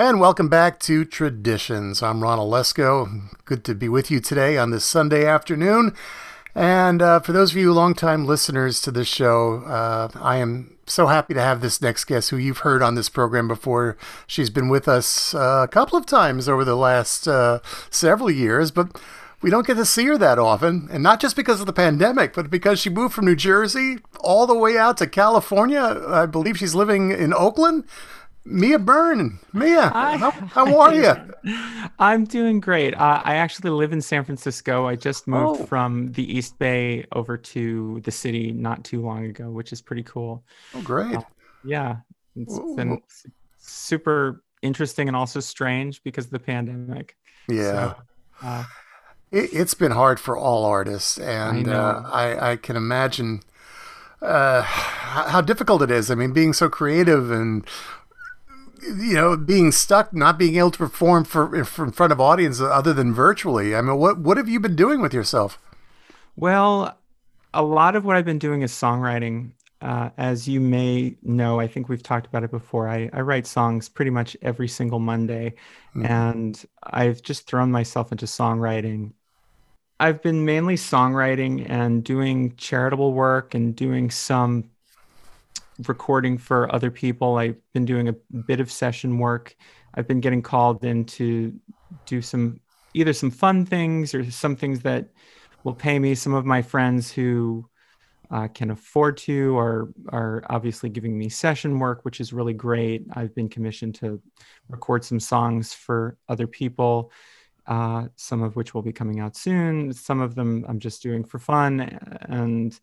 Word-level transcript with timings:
And 0.00 0.18
welcome 0.18 0.48
back 0.48 0.80
to 0.80 1.04
Traditions. 1.04 2.02
I'm 2.02 2.22
Ron 2.22 2.38
Olesko. 2.38 3.36
Good 3.44 3.64
to 3.64 3.74
be 3.74 3.86
with 3.86 4.10
you 4.10 4.18
today 4.18 4.56
on 4.56 4.70
this 4.70 4.82
Sunday 4.82 5.26
afternoon. 5.26 5.94
And 6.54 7.02
uh, 7.02 7.20
for 7.20 7.32
those 7.32 7.50
of 7.50 7.58
you 7.58 7.70
longtime 7.74 8.24
listeners 8.24 8.80
to 8.80 8.90
this 8.90 9.08
show, 9.08 9.56
uh, 9.66 10.08
I 10.18 10.38
am 10.38 10.74
so 10.86 11.08
happy 11.08 11.34
to 11.34 11.42
have 11.42 11.60
this 11.60 11.82
next 11.82 12.06
guest 12.06 12.30
who 12.30 12.38
you've 12.38 12.60
heard 12.60 12.82
on 12.82 12.94
this 12.94 13.10
program 13.10 13.46
before. 13.46 13.98
She's 14.26 14.48
been 14.48 14.70
with 14.70 14.88
us 14.88 15.34
uh, 15.34 15.66
a 15.66 15.68
couple 15.68 15.98
of 15.98 16.06
times 16.06 16.48
over 16.48 16.64
the 16.64 16.76
last 16.76 17.28
uh, 17.28 17.58
several 17.90 18.30
years, 18.30 18.70
but 18.70 18.98
we 19.42 19.50
don't 19.50 19.66
get 19.66 19.76
to 19.76 19.84
see 19.84 20.06
her 20.06 20.16
that 20.16 20.38
often. 20.38 20.88
And 20.90 21.02
not 21.02 21.20
just 21.20 21.36
because 21.36 21.60
of 21.60 21.66
the 21.66 21.74
pandemic, 21.74 22.32
but 22.32 22.48
because 22.48 22.80
she 22.80 22.88
moved 22.88 23.12
from 23.12 23.26
New 23.26 23.36
Jersey 23.36 23.98
all 24.20 24.46
the 24.46 24.56
way 24.56 24.78
out 24.78 24.96
to 24.96 25.06
California. 25.06 26.02
I 26.08 26.24
believe 26.24 26.56
she's 26.56 26.74
living 26.74 27.10
in 27.10 27.34
Oakland. 27.34 27.84
Mya 28.44 28.78
Byrne. 28.78 29.38
Mya, 29.52 29.90
how, 29.90 30.30
how, 30.30 30.78
are 30.78 30.94
you? 30.94 31.12
I'm 31.98 32.24
doing 32.24 32.60
great. 32.60 32.94
Uh, 32.94 33.20
I 33.24 33.36
actually 33.36 33.70
live 33.70 33.92
in 33.92 34.00
San 34.00 34.24
Francisco. 34.24 34.86
I 34.86 34.96
just 34.96 35.28
moved 35.28 35.60
oh. 35.62 35.66
from 35.66 36.12
the 36.12 36.36
East 36.36 36.58
Bay 36.58 37.04
over 37.12 37.36
to 37.36 38.00
the 38.00 38.10
city 38.10 38.52
not 38.52 38.84
too 38.84 39.02
long 39.02 39.26
ago, 39.26 39.50
which 39.50 39.72
is 39.72 39.82
pretty 39.82 40.02
cool. 40.02 40.42
Oh, 40.74 40.82
great. 40.82 41.16
Uh, 41.16 41.22
yeah. 41.64 41.96
It's 42.36 42.56
Ooh. 42.58 42.74
been 42.76 43.00
super 43.58 44.42
interesting 44.62 45.08
and 45.08 45.16
also 45.16 45.40
strange 45.40 46.02
because 46.02 46.26
of 46.26 46.30
the 46.30 46.38
pandemic. 46.38 47.16
Yeah. 47.48 47.94
So, 47.94 47.96
uh, 48.42 48.64
it, 49.30 49.52
has 49.52 49.74
been 49.74 49.92
hard 49.92 50.18
for 50.18 50.36
all 50.36 50.64
artists. 50.64 51.18
And 51.18 51.70
I, 51.70 51.74
uh, 51.74 52.10
I, 52.10 52.50
I 52.52 52.56
can 52.56 52.76
imagine 52.76 53.42
uh, 54.22 54.62
how 54.62 55.40
difficult 55.40 55.82
it 55.82 55.90
is. 55.90 56.10
I 56.10 56.14
mean, 56.14 56.32
being 56.32 56.52
so 56.52 56.68
creative 56.68 57.30
and 57.30 57.66
you 58.82 59.14
know, 59.14 59.36
being 59.36 59.72
stuck, 59.72 60.12
not 60.12 60.38
being 60.38 60.56
able 60.56 60.70
to 60.72 60.78
perform 60.78 61.24
for, 61.24 61.64
for 61.64 61.84
in 61.84 61.92
front 61.92 62.12
of 62.12 62.20
audiences 62.20 62.62
other 62.62 62.92
than 62.92 63.12
virtually. 63.12 63.74
I 63.74 63.80
mean, 63.80 63.96
what 63.96 64.18
what 64.18 64.36
have 64.36 64.48
you 64.48 64.60
been 64.60 64.76
doing 64.76 65.00
with 65.00 65.14
yourself? 65.14 65.58
Well, 66.36 66.98
a 67.52 67.62
lot 67.62 67.96
of 67.96 68.04
what 68.04 68.16
I've 68.16 68.24
been 68.24 68.38
doing 68.38 68.62
is 68.62 68.72
songwriting. 68.72 69.52
Uh, 69.82 70.10
as 70.18 70.46
you 70.46 70.60
may 70.60 71.16
know, 71.22 71.58
I 71.58 71.66
think 71.66 71.88
we've 71.88 72.02
talked 72.02 72.26
about 72.26 72.44
it 72.44 72.50
before. 72.50 72.86
I, 72.86 73.08
I 73.14 73.22
write 73.22 73.46
songs 73.46 73.88
pretty 73.88 74.10
much 74.10 74.36
every 74.42 74.68
single 74.68 74.98
Monday, 74.98 75.54
mm-hmm. 75.94 76.04
and 76.04 76.62
I've 76.82 77.22
just 77.22 77.46
thrown 77.46 77.70
myself 77.70 78.12
into 78.12 78.26
songwriting. 78.26 79.12
I've 79.98 80.22
been 80.22 80.44
mainly 80.44 80.76
songwriting 80.76 81.68
and 81.68 82.04
doing 82.04 82.56
charitable 82.56 83.12
work 83.12 83.54
and 83.54 83.74
doing 83.74 84.10
some 84.10 84.69
recording 85.88 86.38
for 86.38 86.72
other 86.74 86.90
people. 86.90 87.36
I've 87.36 87.56
been 87.72 87.84
doing 87.84 88.08
a 88.08 88.12
bit 88.46 88.60
of 88.60 88.70
session 88.70 89.18
work. 89.18 89.56
I've 89.94 90.06
been 90.06 90.20
getting 90.20 90.42
called 90.42 90.84
in 90.84 91.04
to 91.06 91.54
do 92.06 92.22
some 92.22 92.60
either 92.94 93.12
some 93.12 93.30
fun 93.30 93.64
things 93.64 94.14
or 94.14 94.28
some 94.30 94.56
things 94.56 94.80
that 94.80 95.08
will 95.64 95.74
pay 95.74 95.98
me. 95.98 96.14
Some 96.14 96.34
of 96.34 96.44
my 96.44 96.62
friends 96.62 97.10
who 97.10 97.68
uh, 98.30 98.48
can 98.48 98.70
afford 98.70 99.16
to 99.16 99.56
are 99.58 99.88
are 100.08 100.44
obviously 100.48 100.88
giving 100.88 101.18
me 101.18 101.28
session 101.28 101.78
work, 101.78 102.04
which 102.04 102.20
is 102.20 102.32
really 102.32 102.54
great. 102.54 103.06
I've 103.12 103.34
been 103.34 103.48
commissioned 103.48 103.96
to 103.96 104.20
record 104.68 105.04
some 105.04 105.20
songs 105.20 105.72
for 105.72 106.16
other 106.28 106.46
people. 106.46 107.10
Uh, 107.66 108.08
some 108.16 108.42
of 108.42 108.56
which 108.56 108.74
will 108.74 108.82
be 108.82 108.92
coming 108.92 109.20
out 109.20 109.36
soon. 109.36 109.92
Some 109.92 110.20
of 110.20 110.34
them 110.34 110.64
I'm 110.68 110.80
just 110.80 111.02
doing 111.02 111.24
for 111.24 111.38
fun, 111.38 111.80
and 112.22 112.78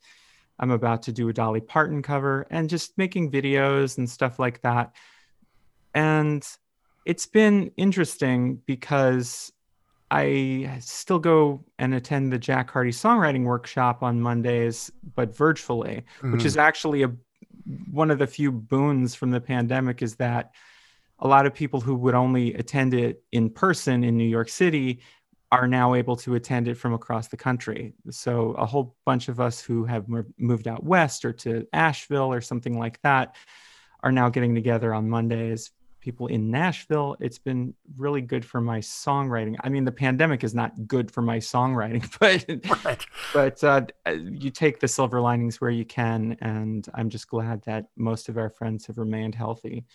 I'm 0.60 0.72
about 0.72 1.04
to 1.04 1.12
do 1.12 1.30
a 1.30 1.34
Dolly 1.34 1.62
Parton 1.62 2.02
cover 2.02 2.48
and 2.50 2.70
just 2.70 2.98
making 2.98 3.32
videos 3.32 3.98
and 3.98 4.10
stuff 4.10 4.40
like 4.40 4.62
that. 4.62 4.94
And 5.94 6.48
it's 7.06 7.26
been 7.26 7.72
interesting 7.78 8.62
because 8.66 9.52
I 10.10 10.78
still 10.82 11.20
go 11.20 11.64
and 11.80 11.94
attend 11.94 12.32
the 12.32 12.38
Jack 12.38 12.72
Hardy 12.72 12.92
songwriting 12.92 13.44
workshop 13.44 14.04
on 14.04 14.22
Mondays, 14.22 14.92
but 15.16 15.36
virtually, 15.36 16.06
mm-hmm. 16.18 16.32
which 16.32 16.46
is 16.46 16.58
actually 16.58 17.04
a 17.04 17.12
one 17.92 18.12
of 18.12 18.20
the 18.20 18.28
few 18.28 18.52
boons 18.52 19.14
from 19.14 19.32
the 19.32 19.42
pandemic 19.42 20.02
is 20.02 20.16
that 20.16 20.52
a 21.20 21.28
lot 21.28 21.46
of 21.46 21.54
people 21.54 21.82
who 21.82 21.96
would 21.96 22.16
only 22.16 22.54
attend 22.54 22.94
it 22.94 23.24
in 23.32 23.50
person 23.50 24.04
in 24.04 24.16
New 24.16 24.28
York 24.28 24.50
City 24.50 25.02
are 25.52 25.68
now 25.68 25.94
able 25.94 26.16
to 26.18 26.36
attend 26.36 26.68
it 26.68 26.76
from 26.76 26.94
across 26.94 27.28
the 27.28 27.38
country. 27.38 27.94
So 28.10 28.52
a 28.52 28.66
whole 28.66 28.96
bunch 29.06 29.30
of 29.30 29.40
us 29.40 29.62
who 29.62 29.86
have 29.86 30.06
moved 30.38 30.68
out 30.68 30.84
west 30.84 31.24
or 31.24 31.32
to 31.34 31.66
Asheville 31.72 32.32
or 32.34 32.42
something 32.42 32.78
like 32.78 33.02
that 33.02 33.36
are 34.04 34.12
now 34.12 34.30
getting 34.30 34.54
together 34.54 34.94
on 34.94 35.10
Mondays. 35.10 35.72
People 36.02 36.28
in 36.28 36.52
Nashville, 36.52 37.18
it's 37.20 37.40
been 37.40 37.74
really 37.98 38.22
good 38.22 38.46
for 38.46 38.62
my 38.62 38.80
songwriting. 38.80 39.56
I 39.62 39.70
mean, 39.70 39.84
the 39.84 39.92
pandemic 39.92 40.44
is 40.44 40.54
not 40.54 40.88
good 40.88 41.12
for 41.12 41.22
my 41.22 41.38
songwriting, 41.38 42.10
but 42.20 42.86
right. 42.86 43.06
but 43.34 43.64
uh, 43.64 44.12
you 44.12 44.50
take 44.50 44.80
the 44.80 44.88
silver 44.88 45.20
linings 45.20 45.60
where 45.60 45.72
you 45.72 45.84
can, 45.84 46.38
and 46.40 46.88
I'm 46.94 47.10
just 47.10 47.28
glad 47.28 47.64
that 47.64 47.88
most 47.98 48.30
of 48.30 48.38
our 48.38 48.50
friends 48.50 48.86
have 48.88 48.98
remained 48.98 49.36
healthy. 49.36 49.86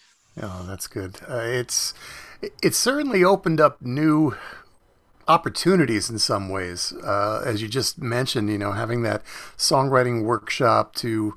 Oh, 0.40 0.64
that's 0.66 0.86
good. 0.86 1.16
Uh, 1.28 1.42
it's 1.44 1.94
it's 2.62 2.78
certainly 2.78 3.22
opened 3.22 3.60
up 3.60 3.80
new 3.82 4.34
opportunities 5.28 6.10
in 6.10 6.18
some 6.18 6.48
ways. 6.48 6.92
Uh, 7.04 7.42
as 7.44 7.62
you 7.62 7.68
just 7.68 8.00
mentioned, 8.00 8.50
you 8.50 8.58
know, 8.58 8.72
having 8.72 9.02
that 9.02 9.24
songwriting 9.56 10.24
workshop 10.24 10.94
to 10.96 11.34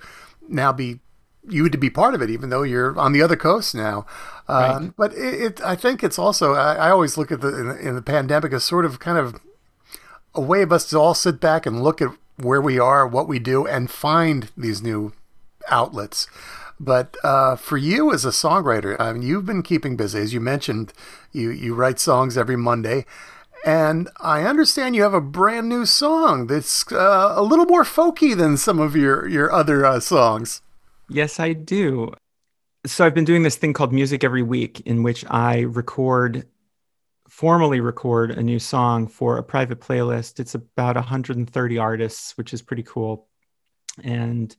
now 0.47 0.71
be 0.71 0.99
you 1.47 1.69
to 1.69 1.77
be 1.77 1.89
part 1.89 2.13
of 2.13 2.21
it, 2.21 2.29
even 2.29 2.49
though 2.49 2.63
you're 2.63 2.97
on 2.99 3.11
the 3.11 3.21
other 3.21 3.35
coast 3.35 3.75
now. 3.75 4.05
Um, 4.47 4.83
right. 4.83 4.93
But 4.97 5.13
it, 5.13 5.41
it, 5.41 5.61
I 5.61 5.75
think 5.75 6.03
it's 6.03 6.19
also, 6.19 6.53
I, 6.53 6.75
I 6.75 6.89
always 6.89 7.17
look 7.17 7.31
at 7.31 7.41
the 7.41 7.59
in, 7.59 7.87
in, 7.87 7.95
the 7.95 8.01
pandemic 8.01 8.53
as 8.53 8.63
sort 8.63 8.85
of 8.85 8.99
kind 8.99 9.17
of 9.17 9.39
a 10.33 10.41
way 10.41 10.61
of 10.61 10.71
us 10.71 10.89
to 10.89 10.99
all 10.99 11.13
sit 11.13 11.39
back 11.39 11.65
and 11.65 11.83
look 11.83 12.01
at 12.01 12.09
where 12.37 12.61
we 12.61 12.79
are, 12.79 13.07
what 13.07 13.27
we 13.27 13.39
do, 13.39 13.65
and 13.65 13.89
find 13.89 14.51
these 14.57 14.81
new 14.81 15.13
outlets. 15.69 16.27
But 16.79 17.15
uh, 17.23 17.55
for 17.55 17.77
you 17.77 18.11
as 18.11 18.25
a 18.25 18.29
songwriter, 18.29 18.99
I 18.99 19.13
mean, 19.13 19.21
you've 19.21 19.45
been 19.45 19.63
keeping 19.63 19.95
busy. 19.95 20.19
As 20.19 20.33
you 20.33 20.41
mentioned, 20.41 20.93
you, 21.31 21.49
you 21.49 21.73
write 21.73 21.99
songs 21.99 22.37
every 22.37 22.57
Monday. 22.57 23.05
And 23.65 24.09
I 24.17 24.43
understand 24.43 24.95
you 24.95 25.01
have 25.01 25.15
a 25.15 25.19
brand 25.19 25.67
new 25.67 25.87
song 25.87 26.45
that's 26.45 26.91
uh, 26.91 27.33
a 27.35 27.41
little 27.41 27.65
more 27.65 27.83
folky 27.83 28.37
than 28.37 28.57
some 28.57 28.77
of 28.77 28.95
your, 28.95 29.27
your 29.27 29.51
other 29.51 29.83
uh, 29.83 29.99
songs. 29.99 30.61
Yes, 31.09 31.39
I 31.39 31.53
do. 31.53 32.13
So 32.85 33.03
I've 33.03 33.15
been 33.15 33.25
doing 33.25 33.41
this 33.41 33.55
thing 33.55 33.73
called 33.73 33.91
Music 33.91 34.23
Every 34.23 34.43
Week, 34.43 34.81
in 34.81 35.01
which 35.01 35.25
I 35.31 35.61
record, 35.61 36.45
formally 37.27 37.79
record 37.79 38.29
a 38.29 38.43
new 38.43 38.59
song 38.59 39.07
for 39.07 39.39
a 39.39 39.43
private 39.43 39.81
playlist. 39.81 40.39
It's 40.39 40.53
about 40.53 40.95
130 40.95 41.77
artists, 41.79 42.37
which 42.37 42.53
is 42.53 42.61
pretty 42.61 42.83
cool. 42.83 43.27
And 44.03 44.55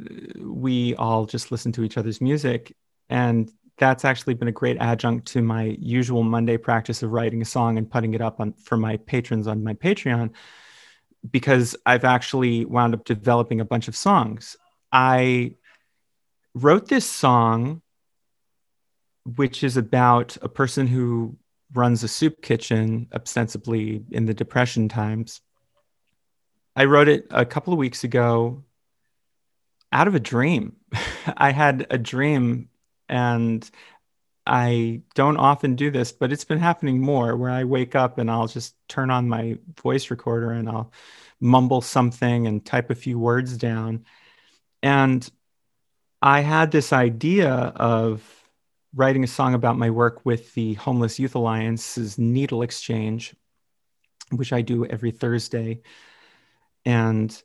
uh, 0.00 0.40
we 0.40 0.94
all 0.94 1.26
just 1.26 1.52
listen 1.52 1.70
to 1.72 1.84
each 1.84 1.98
other's 1.98 2.22
music. 2.22 2.74
And 3.10 3.52
that's 3.78 4.04
actually 4.04 4.34
been 4.34 4.48
a 4.48 4.52
great 4.52 4.76
adjunct 4.78 5.26
to 5.28 5.42
my 5.42 5.76
usual 5.80 6.22
Monday 6.22 6.56
practice 6.56 7.02
of 7.02 7.10
writing 7.10 7.42
a 7.42 7.46
song 7.46 7.78
and 7.78 7.90
putting 7.90 8.14
it 8.14 8.20
up 8.20 8.40
on 8.40 8.52
for 8.54 8.76
my 8.76 8.96
patrons 8.98 9.46
on 9.46 9.64
my 9.64 9.74
Patreon 9.74 10.30
because 11.30 11.76
I've 11.86 12.04
actually 12.04 12.64
wound 12.64 12.94
up 12.94 13.04
developing 13.04 13.60
a 13.60 13.64
bunch 13.64 13.88
of 13.88 13.96
songs. 13.96 14.56
I 14.90 15.54
wrote 16.54 16.88
this 16.88 17.08
song 17.08 17.82
which 19.24 19.62
is 19.62 19.76
about 19.76 20.36
a 20.42 20.48
person 20.48 20.86
who 20.86 21.36
runs 21.72 22.02
a 22.02 22.08
soup 22.08 22.42
kitchen 22.42 23.08
ostensibly 23.14 24.04
in 24.10 24.26
the 24.26 24.34
depression 24.34 24.88
times. 24.88 25.40
I 26.74 26.84
wrote 26.86 27.08
it 27.08 27.26
a 27.30 27.46
couple 27.46 27.72
of 27.72 27.78
weeks 27.78 28.04
ago 28.04 28.64
out 29.92 30.08
of 30.08 30.14
a 30.14 30.20
dream. 30.20 30.76
I 31.36 31.52
had 31.52 31.86
a 31.90 31.98
dream 31.98 32.68
and 33.12 33.70
I 34.46 35.02
don't 35.14 35.36
often 35.36 35.76
do 35.76 35.90
this, 35.90 36.12
but 36.12 36.32
it's 36.32 36.46
been 36.46 36.58
happening 36.58 36.98
more 36.98 37.36
where 37.36 37.50
I 37.50 37.64
wake 37.64 37.94
up 37.94 38.16
and 38.16 38.30
I'll 38.30 38.48
just 38.48 38.74
turn 38.88 39.10
on 39.10 39.28
my 39.28 39.58
voice 39.80 40.10
recorder 40.10 40.50
and 40.50 40.66
I'll 40.66 40.92
mumble 41.38 41.82
something 41.82 42.46
and 42.46 42.64
type 42.64 42.90
a 42.90 42.94
few 42.94 43.18
words 43.18 43.58
down. 43.58 44.06
And 44.82 45.28
I 46.22 46.40
had 46.40 46.70
this 46.70 46.90
idea 46.92 47.52
of 47.52 48.24
writing 48.94 49.24
a 49.24 49.28
song 49.28 49.52
about 49.52 49.76
my 49.76 49.90
work 49.90 50.24
with 50.24 50.54
the 50.54 50.74
Homeless 50.74 51.18
Youth 51.18 51.36
Alliance's 51.36 52.18
Needle 52.18 52.62
Exchange, 52.62 53.34
which 54.30 54.54
I 54.54 54.62
do 54.62 54.86
every 54.86 55.10
Thursday. 55.10 55.82
And 56.86 57.42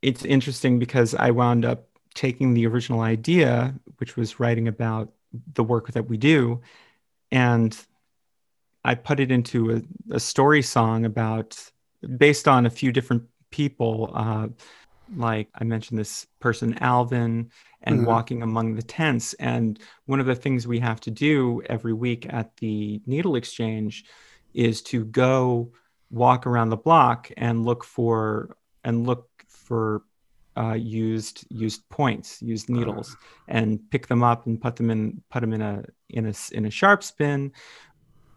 it's 0.00 0.24
interesting 0.24 0.78
because 0.78 1.14
I 1.16 1.32
wound 1.32 1.64
up 1.64 1.89
taking 2.14 2.54
the 2.54 2.66
original 2.66 3.00
idea, 3.00 3.74
which 3.98 4.16
was 4.16 4.40
writing 4.40 4.68
about 4.68 5.12
the 5.54 5.64
work 5.64 5.92
that 5.92 6.08
we 6.08 6.16
do, 6.16 6.60
and 7.30 7.76
I 8.84 8.94
put 8.94 9.20
it 9.20 9.30
into 9.30 9.76
a, 9.76 9.82
a 10.14 10.20
story 10.20 10.62
song 10.62 11.04
about 11.04 11.58
based 12.16 12.48
on 12.48 12.66
a 12.66 12.70
few 12.70 12.92
different 12.92 13.24
people. 13.50 14.10
Uh, 14.14 14.48
like 15.16 15.48
I 15.54 15.64
mentioned 15.64 15.98
this 15.98 16.26
person, 16.38 16.78
Alvin, 16.78 17.50
and 17.82 17.96
mm-hmm. 17.96 18.06
walking 18.06 18.42
among 18.42 18.74
the 18.74 18.82
tents. 18.82 19.34
And 19.34 19.78
one 20.06 20.20
of 20.20 20.26
the 20.26 20.34
things 20.34 20.66
we 20.66 20.78
have 20.80 21.00
to 21.00 21.10
do 21.10 21.62
every 21.66 21.92
week 21.92 22.26
at 22.28 22.56
the 22.58 23.00
Needle 23.06 23.36
Exchange 23.36 24.04
is 24.54 24.82
to 24.82 25.04
go 25.04 25.72
walk 26.10 26.46
around 26.46 26.70
the 26.70 26.76
block 26.76 27.30
and 27.36 27.64
look 27.64 27.84
for 27.84 28.56
and 28.84 29.06
look 29.06 29.28
for 29.48 30.02
uh, 30.60 30.74
used 30.74 31.46
used 31.48 31.88
points, 31.88 32.42
used 32.42 32.68
needles, 32.68 33.16
and 33.48 33.80
pick 33.90 34.06
them 34.08 34.22
up 34.22 34.46
and 34.46 34.60
put 34.60 34.76
them 34.76 34.90
in 34.90 35.22
put 35.30 35.40
them 35.40 35.52
in 35.52 35.62
a 35.62 35.84
in 36.10 36.26
a 36.26 36.34
in 36.52 36.66
a 36.66 36.70
sharps 36.70 37.10
bin. 37.12 37.52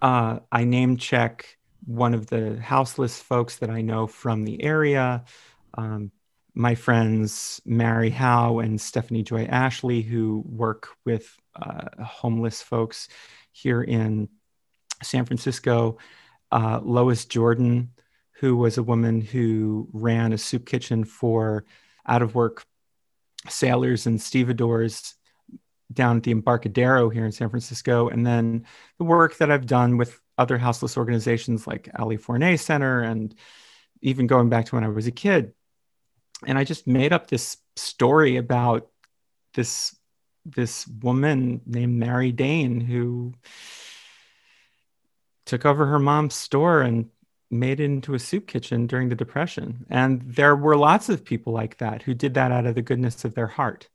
Uh, 0.01 0.39
I 0.51 0.63
name 0.63 0.97
check 0.97 1.57
one 1.85 2.13
of 2.13 2.27
the 2.27 2.59
houseless 2.61 3.19
folks 3.19 3.57
that 3.57 3.69
I 3.69 3.81
know 3.81 4.07
from 4.07 4.45
the 4.45 4.63
area. 4.63 5.25
Um, 5.73 6.11
my 6.53 6.75
friends 6.75 7.61
Mary 7.65 8.09
Howe 8.09 8.59
and 8.59 8.79
Stephanie 8.79 9.23
Joy 9.23 9.45
Ashley, 9.45 10.01
who 10.01 10.43
work 10.45 10.89
with 11.03 11.35
uh, 11.55 12.03
homeless 12.03 12.61
folks 12.61 13.09
here 13.51 13.81
in 13.81 14.29
San 15.01 15.25
Francisco. 15.25 15.97
Uh, 16.51 16.79
Lois 16.83 17.25
Jordan, 17.25 17.89
who 18.33 18.55
was 18.55 18.77
a 18.77 18.83
woman 18.83 19.19
who 19.19 19.89
ran 19.91 20.31
a 20.31 20.37
soup 20.37 20.65
kitchen 20.67 21.03
for 21.03 21.65
out 22.07 22.21
of 22.21 22.35
work 22.35 22.65
sailors 23.49 24.05
and 24.05 24.21
stevedores 24.21 25.15
down 25.91 26.17
at 26.17 26.23
the 26.23 26.31
Embarcadero 26.31 27.09
here 27.09 27.25
in 27.25 27.31
San 27.31 27.49
Francisco. 27.49 28.09
And 28.09 28.25
then 28.25 28.65
the 28.97 29.03
work 29.03 29.37
that 29.37 29.51
I've 29.51 29.65
done 29.65 29.97
with 29.97 30.19
other 30.37 30.57
houseless 30.57 30.97
organizations 30.97 31.67
like 31.67 31.89
Ali 31.97 32.17
Forney 32.17 32.57
Center 32.57 33.01
and 33.01 33.35
even 34.01 34.27
going 34.27 34.49
back 34.49 34.65
to 34.65 34.75
when 34.75 34.83
I 34.83 34.89
was 34.89 35.07
a 35.07 35.11
kid. 35.11 35.53
And 36.45 36.57
I 36.57 36.63
just 36.63 36.87
made 36.87 37.13
up 37.13 37.27
this 37.27 37.57
story 37.75 38.37
about 38.37 38.89
this 39.53 39.95
this 40.45 40.85
woman 40.85 41.61
named 41.65 41.97
Mary 41.97 42.33
Dane 42.33 42.81
who 42.81 43.33
took 45.45 45.65
over 45.65 45.85
her 45.85 45.99
mom's 45.99 46.35
store 46.35 46.81
and 46.81 47.09
made 47.53 47.79
it 47.79 47.85
into 47.85 48.13
a 48.13 48.19
soup 48.19 48.47
kitchen 48.47 48.87
during 48.87 49.09
the 49.09 49.15
depression. 49.15 49.85
And 49.89 50.21
there 50.21 50.55
were 50.55 50.75
lots 50.75 51.09
of 51.09 51.23
people 51.23 51.53
like 51.53 51.77
that 51.77 52.01
who 52.01 52.13
did 52.13 52.33
that 52.33 52.51
out 52.51 52.65
of 52.65 52.75
the 52.75 52.81
goodness 52.81 53.23
of 53.23 53.35
their 53.35 53.47
heart. 53.47 53.87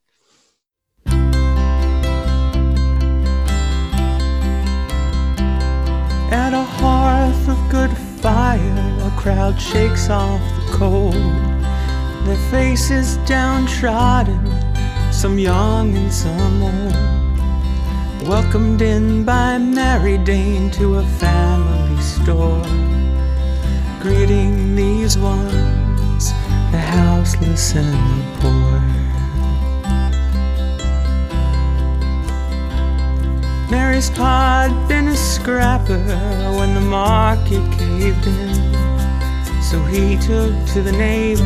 At 6.31 6.53
a 6.53 6.63
hearth 6.63 7.49
of 7.49 7.71
good 7.71 7.97
fire, 8.21 8.99
a 9.03 9.13
crowd 9.19 9.61
shakes 9.61 10.11
off 10.11 10.41
the 10.57 10.77
cold. 10.77 11.15
Their 11.15 12.51
faces 12.51 13.17
downtrodden, 13.19 14.47
some 15.13 15.39
young 15.39 15.97
and 15.97 16.13
some 16.13 16.63
old. 16.63 18.29
Welcomed 18.29 18.83
in 18.83 19.25
by 19.25 19.57
Mary 19.57 20.19
Dane 20.19 20.71
to 20.73 20.97
a 20.97 21.07
family 21.19 22.03
store. 22.03 22.63
Greeting 24.09 24.75
these 24.75 25.19
ones, 25.19 26.33
the 26.73 26.79
houseless 26.79 27.75
and 27.75 27.93
the 27.93 28.25
poor. 28.41 28.81
Mary's 33.71 34.09
had 34.09 34.73
been 34.89 35.09
a 35.09 35.15
scrapper 35.15 36.03
when 36.59 36.73
the 36.75 36.81
market 36.81 37.63
caved 37.79 38.27
in. 38.27 39.63
So 39.63 39.79
he 39.85 40.17
took 40.17 40.55
to 40.73 40.81
the 40.81 40.93
Navy, 40.93 41.45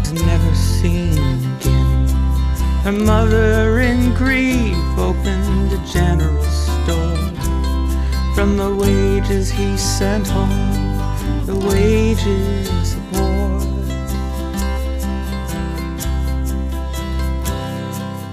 was 0.00 0.12
never 0.14 0.52
seen 0.52 1.16
again. 1.58 2.08
Her 2.82 2.90
mother, 2.90 3.78
in 3.78 4.12
grief, 4.14 4.76
opened 4.98 5.72
a 5.72 5.78
general 5.86 6.42
store. 6.42 7.30
From 8.34 8.56
the 8.56 8.74
wages 8.74 9.48
he 9.48 9.76
sent 9.76 10.26
home, 10.26 10.75
wages 11.66 12.94
of 12.94 13.02
war. 13.18 13.60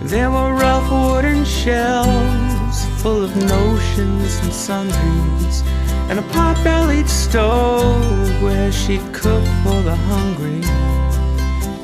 There 0.03 0.29
were 0.29 0.53
rough 0.53 0.91
wooden 0.91 1.43
shelves 1.43 2.85
full 3.01 3.23
of 3.23 3.35
notions 3.35 4.37
and 4.43 4.53
sundries, 4.53 5.63
and 6.09 6.19
a 6.19 6.21
pot-bellied 6.33 7.09
stove 7.09 8.41
where 8.41 8.71
she'd 8.71 9.05
cook 9.13 9.43
for 9.63 9.81
the 9.81 9.95
hungry. 10.11 10.61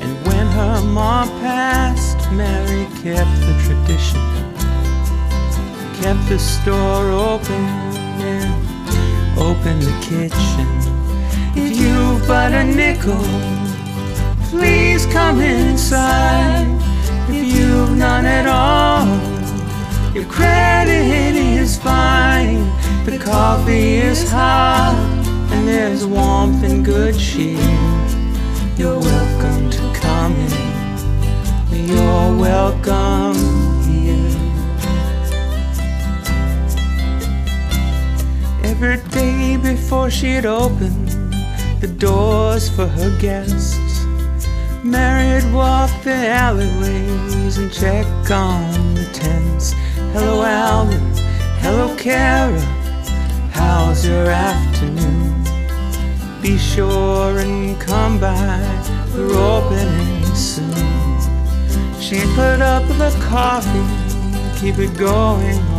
And 0.02 0.12
when 0.26 0.46
her 0.46 0.82
mom 0.82 1.28
passed, 1.40 2.18
Mary 2.32 2.86
kept 3.02 3.34
the 3.48 3.54
tradition, 3.66 4.22
kept 6.00 6.28
the 6.28 6.38
store 6.38 7.10
open 7.10 7.64
and 8.34 9.38
opened 9.38 9.82
the 9.82 9.96
kitchen. 10.00 11.09
If 11.56 11.76
you've 11.76 12.26
but 12.28 12.52
a 12.52 12.64
nickel, 12.64 13.24
please 14.50 15.04
come 15.06 15.40
inside. 15.40 16.66
If 17.28 17.44
you've 17.56 17.96
none 17.96 18.24
at 18.24 18.46
all, 18.46 19.06
your 20.14 20.26
credit 20.26 21.34
is 21.34 21.76
fine. 21.76 22.64
The 23.04 23.18
coffee 23.18 23.96
is 23.96 24.30
hot, 24.30 24.94
and 25.50 25.66
there's 25.66 26.06
warmth 26.06 26.62
and 26.62 26.84
good 26.84 27.18
cheer. 27.18 27.58
You're 28.76 29.00
welcome 29.00 29.70
to 29.70 29.92
come 29.94 30.34
in. 30.36 31.88
You're 31.88 32.36
welcome 32.36 33.34
here. 33.88 34.30
Every 38.62 38.98
day 39.10 39.56
before 39.56 40.10
she'd 40.10 40.46
open 40.46 40.99
the 41.80 41.88
doors 41.88 42.68
for 42.68 42.86
her 42.86 43.18
guests, 43.18 44.04
Mary'd 44.84 45.50
walk 45.52 45.90
the 46.02 46.14
alleyways 46.14 47.58
and 47.58 47.72
check 47.72 48.06
on 48.30 48.94
the 48.94 49.04
tents 49.12 49.74
Hello, 50.12 50.42
Alvin. 50.42 51.00
Hello, 51.60 51.94
Kara. 51.96 52.58
How's 53.52 54.04
your 54.04 54.26
afternoon? 54.26 55.44
Be 56.42 56.58
sure 56.58 57.38
and 57.38 57.80
come 57.80 58.18
by. 58.18 58.58
We're 59.14 59.32
opening 59.32 60.24
soon. 60.34 60.74
She 62.00 62.18
put 62.34 62.60
up 62.60 62.82
the 62.98 63.16
coffee, 63.22 63.86
keep 64.60 64.78
it 64.78 64.98
going. 64.98 65.69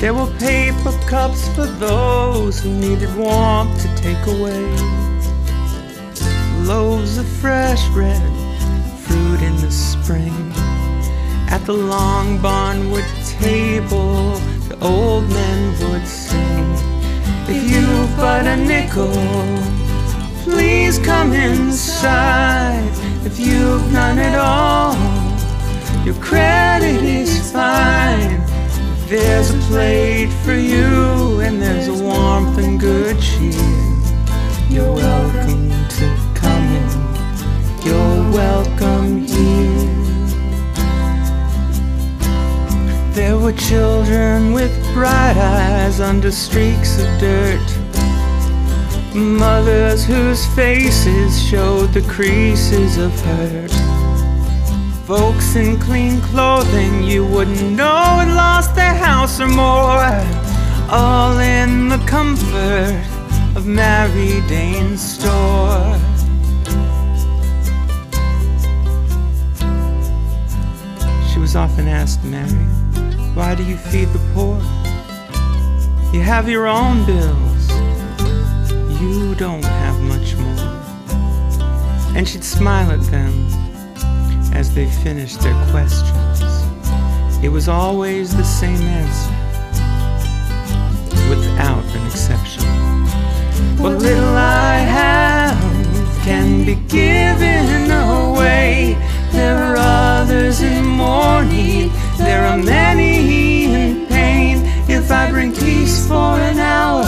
There 0.00 0.14
were 0.14 0.30
paper 0.38 0.92
cups 1.06 1.46
for 1.54 1.66
those 1.66 2.60
who 2.60 2.70
needed 2.70 3.14
warmth 3.16 3.80
to 3.82 3.88
take 3.96 4.26
away. 4.26 4.64
Loaves 6.64 7.18
of 7.18 7.26
fresh 7.26 7.86
bread, 7.90 8.22
fruit 9.04 9.42
in 9.42 9.56
the 9.56 9.70
spring 9.70 10.52
at 11.50 11.66
the 11.66 11.72
long 11.72 12.38
barnwood 12.38 13.04
table, 13.40 14.34
the 14.68 14.78
old 14.80 15.28
men 15.30 15.90
would 15.90 16.06
sing, 16.06 16.64
If 17.48 17.70
you've 17.70 18.16
but 18.16 18.46
a 18.46 18.56
nickel, 18.56 19.12
please 20.44 20.98
come 21.00 21.32
inside. 21.32 22.92
If 23.24 23.40
you've 23.40 23.92
none 23.92 24.18
at 24.18 24.38
all, 24.38 24.94
your 26.04 26.14
credit 26.22 27.02
is 27.02 27.50
fine. 27.52 28.49
There's 29.10 29.50
a 29.50 29.58
plate 29.66 30.30
for 30.44 30.54
you, 30.54 31.40
and 31.40 31.60
there's 31.60 31.88
a 31.88 31.94
warmth 31.94 32.58
and 32.58 32.78
good 32.78 33.20
cheer. 33.20 33.50
You're 34.68 34.92
welcome 34.92 35.68
to 35.68 36.16
come 36.32 36.62
in. 36.78 37.84
You're 37.84 38.30
welcome 38.30 39.26
here. 39.26 39.90
There 43.12 43.36
were 43.36 43.52
children 43.54 44.52
with 44.52 44.72
bright 44.94 45.36
eyes 45.36 45.98
under 45.98 46.30
streaks 46.30 47.02
of 47.02 47.08
dirt. 47.18 47.68
Mothers 49.12 50.04
whose 50.04 50.46
faces 50.54 51.42
showed 51.42 51.92
the 51.92 52.02
creases 52.02 52.96
of 52.96 53.10
hurt. 53.22 53.89
Folks 55.10 55.56
in 55.56 55.76
clean 55.80 56.20
clothing 56.20 57.02
you 57.02 57.26
wouldn't 57.26 57.72
know 57.72 58.20
had 58.20 58.32
lost 58.32 58.76
their 58.76 58.94
house 58.94 59.40
or 59.40 59.48
more. 59.48 60.06
All 60.88 61.36
in 61.40 61.88
the 61.88 61.98
comfort 62.06 63.04
of 63.56 63.66
Mary 63.66 64.40
Dane's 64.46 65.02
store. 65.02 65.98
She 71.32 71.40
was 71.40 71.56
often 71.56 71.88
asked, 71.88 72.22
Mary. 72.22 72.68
Why 73.34 73.56
do 73.56 73.64
you 73.64 73.76
feed 73.78 74.10
the 74.10 74.20
poor? 74.32 74.58
You 76.14 76.20
have 76.20 76.48
your 76.48 76.68
own 76.68 77.04
bills. 77.04 77.68
You 79.02 79.34
don't 79.34 79.64
have 79.64 80.00
much 80.02 80.36
more. 80.36 80.70
and 82.16 82.28
she'd 82.28 82.44
smile 82.44 82.92
at 82.92 83.00
them 83.10 83.59
as 84.52 84.74
they 84.74 84.86
finished 84.86 85.40
their 85.40 85.54
questions. 85.70 86.42
It 87.42 87.48
was 87.48 87.68
always 87.68 88.36
the 88.36 88.44
same 88.44 88.82
answer, 88.82 89.32
without 91.28 91.84
an 91.96 92.06
exception. 92.06 92.64
What 93.78 93.94
little 93.98 94.36
I 94.36 94.76
have 94.78 96.24
can 96.24 96.64
be 96.64 96.74
given 96.88 97.90
away. 97.90 98.96
There 99.32 99.56
are 99.56 99.76
others 99.76 100.60
in 100.60 100.84
mourning, 100.84 101.90
there 102.18 102.44
are 102.46 102.58
many 102.58 103.64
in 103.64 104.06
pain. 104.06 104.58
If 104.88 105.10
I 105.10 105.30
bring 105.30 105.54
peace 105.54 106.06
for 106.06 106.34
an 106.50 106.58
hour, 106.58 107.04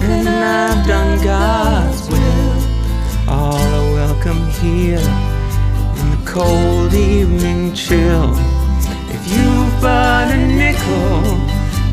then 0.00 0.26
I've 0.26 0.86
done 0.86 1.24
God's 1.24 2.08
will. 2.10 3.30
All 3.30 3.54
are 3.54 3.92
welcome 3.94 4.50
here 4.60 5.23
cold 6.34 6.92
evening 6.92 7.72
chill. 7.74 8.34
If 9.14 9.22
you've 9.32 9.80
but 9.80 10.34
a 10.34 10.36
nickel, 10.36 11.22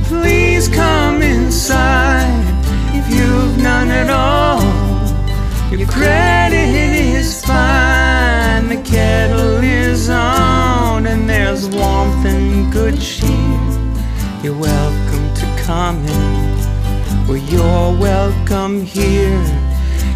please 0.05 0.67
come 0.67 1.21
inside. 1.21 2.43
If 2.91 3.07
you've 3.15 3.59
none 3.59 3.91
at 3.91 4.09
all, 4.09 4.63
your 5.69 5.87
credit 5.87 6.73
is 6.73 7.45
fine. 7.45 8.67
The 8.67 8.81
kettle 8.83 9.63
is 9.63 10.09
on, 10.09 11.05
and 11.05 11.29
there's 11.29 11.69
warmth 11.69 12.25
and 12.25 12.73
good 12.73 12.99
cheer. 12.99 13.61
You're 14.41 14.57
welcome 14.57 15.35
to 15.35 15.63
come 15.67 16.03
in. 16.03 17.27
Well, 17.27 17.37
you're 17.37 17.95
welcome 18.09 18.81
here. 18.85 19.60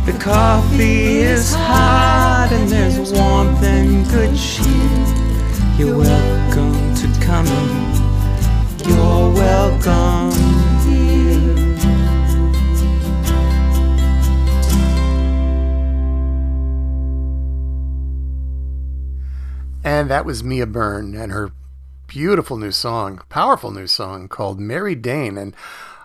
The 0.05 0.13
coffee 0.19 1.17
is 1.17 1.51
hot, 1.55 2.49
and 2.51 2.69
there's 2.69 3.11
warmth 3.11 3.63
and 3.63 4.07
good 4.09 4.37
cheer. 4.37 4.67
You're 5.79 5.97
welcome 5.97 6.93
to 6.93 7.07
come 7.25 7.47
in. 7.47 8.87
You're 8.87 9.33
welcome 9.33 10.31
here. 10.85 11.55
And 19.83 20.09
that 20.11 20.23
was 20.23 20.43
Mya 20.43 20.67
Byrne 20.67 21.15
and 21.15 21.31
her 21.31 21.51
beautiful 22.05 22.57
new 22.57 22.71
song, 22.71 23.21
powerful 23.29 23.71
new 23.71 23.87
song 23.87 24.27
called 24.27 24.59
Mary 24.59 24.93
Dane. 24.93 25.35
And 25.39 25.55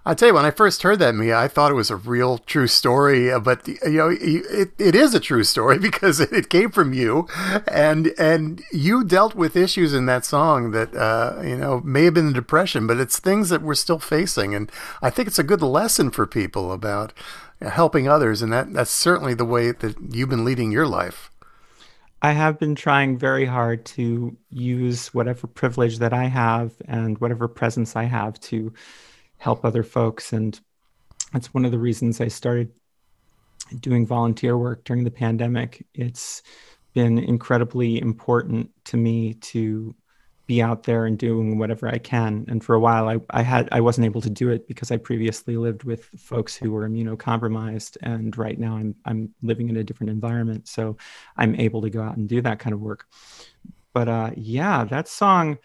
I 0.06 0.14
tell 0.14 0.28
you, 0.28 0.34
when 0.34 0.46
I 0.46 0.50
first 0.50 0.82
heard 0.82 0.98
that, 1.00 1.14
Mya, 1.14 1.36
I 1.36 1.46
thought 1.46 1.70
it 1.70 1.74
was 1.74 1.90
a 1.90 1.96
real 1.96 2.38
true 2.38 2.66
story. 2.66 3.30
uh, 3.30 3.38
But 3.38 3.68
you 3.68 3.78
know, 3.90 4.08
it, 4.08 4.70
it 4.78 4.94
is 4.94 5.14
a 5.14 5.20
true 5.20 5.44
story 5.44 5.78
because 5.88 6.20
it 6.20 6.48
came 6.48 6.70
from 6.70 6.92
you, 6.92 7.28
and 7.68 8.12
and 8.18 8.62
you 8.72 9.04
dealt 9.04 9.34
with 9.34 9.56
issues 9.56 9.92
in 9.92 10.06
that 10.06 10.24
song 10.24 10.70
that 10.70 10.94
uh, 10.94 11.40
you 11.44 11.56
know 11.56 11.80
may 11.84 12.04
have 12.04 12.14
been 12.14 12.28
the 12.28 12.32
depression, 12.32 12.86
but 12.86 12.98
it's 12.98 13.18
things 13.18 13.50
that 13.50 13.62
we're 13.62 13.74
still 13.74 13.98
facing, 13.98 14.54
and 14.54 14.70
I 15.02 15.10
think 15.10 15.28
it's 15.28 15.38
a 15.38 15.44
good 15.44 15.62
lesson 15.62 16.10
for 16.10 16.26
people 16.26 16.72
about 16.72 17.12
helping 17.60 18.08
others, 18.08 18.40
and 18.40 18.52
that 18.52 18.72
that's 18.72 18.90
certainly 18.90 19.34
the 19.34 19.44
way 19.44 19.72
that 19.72 19.96
you've 20.10 20.30
been 20.30 20.44
leading 20.44 20.72
your 20.72 20.86
life. 20.86 21.30
I 22.22 22.32
have 22.32 22.58
been 22.58 22.74
trying 22.74 23.16
very 23.16 23.46
hard 23.46 23.84
to 23.96 24.36
use 24.50 25.12
whatever 25.14 25.46
privilege 25.46 25.98
that 25.98 26.12
I 26.12 26.24
have 26.24 26.72
and 26.86 27.18
whatever 27.18 27.48
presence 27.48 27.96
I 27.96 28.04
have 28.04 28.38
to 28.40 28.72
help 29.40 29.64
other 29.64 29.82
folks. 29.82 30.32
And 30.32 30.58
that's 31.32 31.52
one 31.52 31.64
of 31.64 31.72
the 31.72 31.78
reasons 31.78 32.20
I 32.20 32.28
started 32.28 32.70
doing 33.80 34.06
volunteer 34.06 34.56
work 34.56 34.84
during 34.84 35.02
the 35.02 35.10
pandemic. 35.10 35.86
It's 35.94 36.42
been 36.92 37.18
incredibly 37.18 38.00
important 38.00 38.70
to 38.84 38.96
me 38.96 39.34
to 39.34 39.94
be 40.46 40.60
out 40.60 40.82
there 40.82 41.06
and 41.06 41.16
doing 41.16 41.58
whatever 41.58 41.88
I 41.88 41.98
can. 41.98 42.44
And 42.48 42.62
for 42.62 42.74
a 42.74 42.80
while, 42.80 43.08
I, 43.08 43.20
I 43.30 43.42
had 43.42 43.68
I 43.72 43.80
wasn't 43.80 44.04
able 44.04 44.20
to 44.22 44.30
do 44.30 44.50
it 44.50 44.66
because 44.68 44.90
I 44.90 44.96
previously 44.96 45.56
lived 45.56 45.84
with 45.84 46.04
folks 46.18 46.56
who 46.56 46.72
were 46.72 46.88
immunocompromised, 46.88 47.96
and 48.02 48.36
right 48.36 48.58
now 48.58 48.76
I'm 48.76 48.94
I'm 49.04 49.32
living 49.42 49.68
in 49.68 49.76
a 49.76 49.84
different 49.84 50.10
environment, 50.10 50.66
so 50.66 50.96
I'm 51.36 51.54
able 51.54 51.80
to 51.82 51.90
go 51.90 52.02
out 52.02 52.16
and 52.16 52.28
do 52.28 52.42
that 52.42 52.58
kind 52.58 52.74
of 52.74 52.80
work. 52.80 53.06
But 53.94 54.08
uh, 54.08 54.30
yeah, 54.36 54.84
that 54.84 55.08
song. 55.08 55.58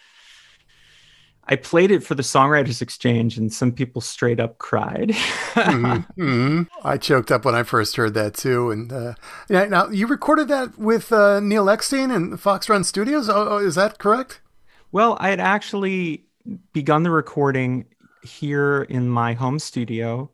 I 1.47 1.55
played 1.55 1.91
it 1.91 2.03
for 2.03 2.15
the 2.15 2.23
Songwriters 2.23 2.81
Exchange, 2.81 3.37
and 3.37 3.53
some 3.53 3.71
people 3.71 4.01
straight 4.01 4.39
up 4.39 4.57
cried. 4.57 5.09
mm-hmm. 5.09 5.95
Mm-hmm. 6.25 6.87
I 6.87 6.97
choked 6.97 7.31
up 7.31 7.45
when 7.45 7.55
I 7.55 7.63
first 7.63 7.95
heard 7.95 8.13
that 8.15 8.33
too. 8.33 8.71
And 8.71 8.91
uh, 8.91 9.13
now 9.49 9.89
you 9.89 10.07
recorded 10.07 10.47
that 10.47 10.77
with 10.77 11.11
uh, 11.11 11.39
Neil 11.39 11.69
Eckstein 11.69 12.09
and 12.09 12.39
Fox 12.39 12.69
Run 12.69 12.83
Studios. 12.83 13.29
Oh, 13.29 13.47
oh, 13.49 13.57
is 13.57 13.75
that 13.75 13.99
correct? 13.99 14.41
Well, 14.91 15.17
I 15.19 15.29
had 15.29 15.39
actually 15.39 16.25
begun 16.73 17.03
the 17.03 17.11
recording 17.11 17.85
here 18.23 18.83
in 18.83 19.09
my 19.09 19.33
home 19.33 19.59
studio. 19.59 20.31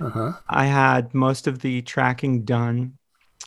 Uh-huh. 0.00 0.32
I 0.48 0.66
had 0.66 1.14
most 1.14 1.46
of 1.46 1.60
the 1.60 1.82
tracking 1.82 2.44
done. 2.44 2.98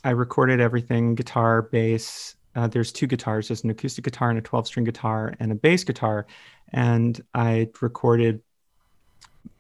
I 0.03 0.12
recorded 0.12 0.59
everything 0.59 1.15
guitar, 1.15 1.62
bass. 1.62 2.35
Uh, 2.55 2.67
there's 2.67 2.91
two 2.91 3.07
guitars 3.07 3.50
there's 3.50 3.63
an 3.63 3.69
acoustic 3.69 4.03
guitar 4.03 4.29
and 4.29 4.39
a 4.39 4.41
12 4.41 4.67
string 4.67 4.85
guitar 4.85 5.33
and 5.39 5.51
a 5.51 5.55
bass 5.55 5.83
guitar. 5.83 6.25
And 6.71 7.21
I 7.33 7.69
recorded 7.81 8.41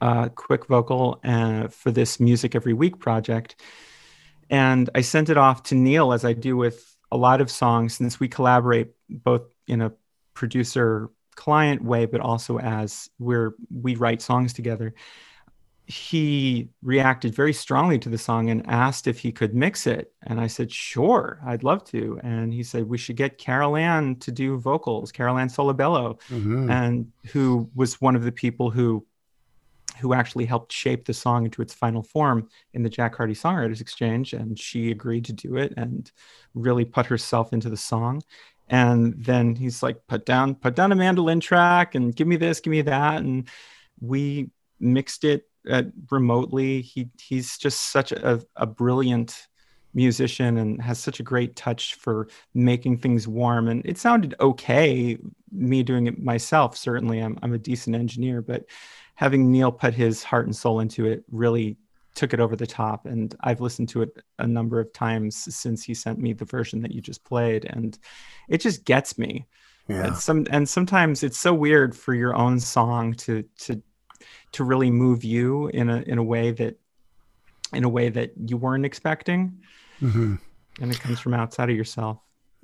a 0.01 0.29
quick 0.33 0.67
vocal 0.67 1.19
uh, 1.23 1.67
for 1.67 1.91
this 1.91 2.19
Music 2.19 2.55
Every 2.55 2.73
Week 2.73 2.99
project. 2.99 3.61
And 4.49 4.89
I 4.95 5.01
sent 5.01 5.29
it 5.29 5.37
off 5.37 5.63
to 5.63 5.75
Neil, 5.75 6.13
as 6.13 6.23
I 6.23 6.33
do 6.33 6.55
with 6.55 6.95
a 7.11 7.17
lot 7.17 7.41
of 7.41 7.49
songs, 7.49 7.95
since 7.95 8.19
we 8.19 8.27
collaborate 8.27 8.91
both 9.09 9.43
in 9.67 9.81
a 9.81 9.91
producer 10.33 11.09
client 11.35 11.83
way, 11.83 12.05
but 12.05 12.21
also 12.21 12.59
as 12.59 13.09
we're 13.19 13.55
we 13.69 13.95
write 13.95 14.21
songs 14.21 14.53
together. 14.53 14.93
He 15.87 16.69
reacted 16.81 17.35
very 17.35 17.53
strongly 17.53 17.99
to 17.99 18.09
the 18.09 18.17
song 18.17 18.49
and 18.49 18.65
asked 18.67 19.07
if 19.07 19.19
he 19.19 19.31
could 19.31 19.53
mix 19.53 19.85
it. 19.85 20.13
And 20.23 20.39
I 20.39 20.47
said, 20.47 20.71
sure, 20.71 21.39
I'd 21.45 21.63
love 21.63 21.83
to. 21.85 22.19
And 22.23 22.51
he 22.53 22.63
said, 22.63 22.89
we 22.89 22.97
should 22.97 23.15
get 23.15 23.37
Carol 23.37 23.75
Ann 23.75 24.15
to 24.17 24.31
do 24.31 24.57
vocals, 24.57 25.11
Carol 25.11 25.37
Ann 25.37 25.49
Solebello, 25.49 26.19
mm-hmm. 26.29 26.69
and 26.71 27.11
who 27.31 27.69
was 27.75 28.01
one 28.01 28.15
of 28.15 28.23
the 28.23 28.31
people 28.31 28.69
who 28.69 29.05
who 29.99 30.13
actually 30.13 30.43
helped 30.43 30.73
shape 30.73 31.05
the 31.05 31.13
song 31.13 31.45
into 31.45 31.61
its 31.61 31.73
final 31.73 32.03
form 32.03 32.49
in 32.73 32.83
the 32.83 32.89
Jack 32.89 33.15
Hardy 33.15 33.33
Songwriters 33.33 33.79
Exchange. 33.79 34.33
And 34.33 34.59
she 34.59 34.91
agreed 34.91 35.23
to 35.25 35.31
do 35.31 35.55
it 35.55 35.73
and 35.77 36.11
really 36.53 36.83
put 36.83 37.05
herself 37.05 37.53
into 37.53 37.69
the 37.69 37.77
song 37.77 38.21
and 38.67 39.13
then 39.17 39.55
he's 39.55 39.83
like 39.83 40.05
put 40.07 40.25
down 40.25 40.55
put 40.55 40.75
down 40.75 40.91
a 40.91 40.95
mandolin 40.95 41.39
track 41.39 41.95
and 41.95 42.15
give 42.15 42.27
me 42.27 42.35
this 42.35 42.59
give 42.59 42.71
me 42.71 42.81
that 42.81 43.21
and 43.21 43.47
we 43.99 44.49
mixed 44.79 45.23
it 45.23 45.47
uh, 45.69 45.83
remotely. 46.11 46.81
He 46.81 47.09
he's 47.19 47.57
just 47.57 47.91
such 47.91 48.11
a, 48.11 48.41
a 48.55 48.65
brilliant 48.65 49.47
musician 49.95 50.57
and 50.57 50.81
has 50.81 50.99
such 50.99 51.19
a 51.19 51.23
great 51.23 51.55
touch 51.55 51.95
for 51.95 52.27
making 52.53 52.97
things 52.97 53.27
warm. 53.27 53.69
And 53.69 53.83
it 53.85 53.97
sounded 53.97 54.35
okay 54.39 55.17
me 55.51 55.81
doing 55.83 56.07
it 56.07 56.21
myself 56.21 56.77
certainly. 56.77 57.19
I'm, 57.19 57.39
I'm 57.41 57.53
a 57.53 57.57
decent 57.57 57.95
engineer 57.95 58.41
but 58.41 58.65
having 59.15 59.51
neil 59.51 59.71
put 59.71 59.93
his 59.93 60.21
heart 60.21 60.45
and 60.45 60.55
soul 60.55 60.81
into 60.81 61.05
it 61.05 61.23
really 61.31 61.77
took 62.13 62.33
it 62.33 62.41
over 62.41 62.55
the 62.55 62.67
top. 62.67 63.05
And 63.05 63.33
i've 63.41 63.61
listened 63.61 63.89
to 63.89 64.01
it 64.01 64.21
a 64.37 64.45
number 64.45 64.79
of 64.79 64.91
times 64.91 65.55
since 65.55 65.81
he 65.83 65.93
sent 65.93 66.19
me 66.19 66.33
the 66.33 66.45
version 66.45 66.81
that 66.81 66.91
you 66.91 67.01
just 67.01 67.23
played 67.23 67.65
and 67.65 67.97
it 68.49 68.59
just 68.59 68.83
gets 68.83 69.17
me. 69.17 69.47
Yeah. 69.87 70.07
And 70.07 70.17
some 70.17 70.45
and 70.49 70.67
sometimes 70.67 71.23
it's 71.23 71.39
so 71.39 71.53
weird 71.53 71.95
for 71.95 72.13
your 72.13 72.35
own 72.35 72.59
song 72.59 73.13
to 73.13 73.43
to 73.59 73.81
to 74.55 74.63
really 74.63 74.91
move 74.91 75.23
you 75.23 75.67
in 75.67 75.89
a 75.89 76.01
in 76.01 76.17
a 76.17 76.23
way 76.23 76.51
that 76.51 76.77
in 77.73 77.83
a 77.83 77.89
way 77.89 78.09
that 78.09 78.31
you 78.47 78.57
weren't 78.57 78.85
expecting 78.85 79.57
mm-hmm. 80.01 80.35
and 80.81 80.91
it 80.91 80.99
comes 80.99 81.19
from 81.19 81.33
outside 81.33 81.69
of 81.69 81.75
yourself 81.75 82.19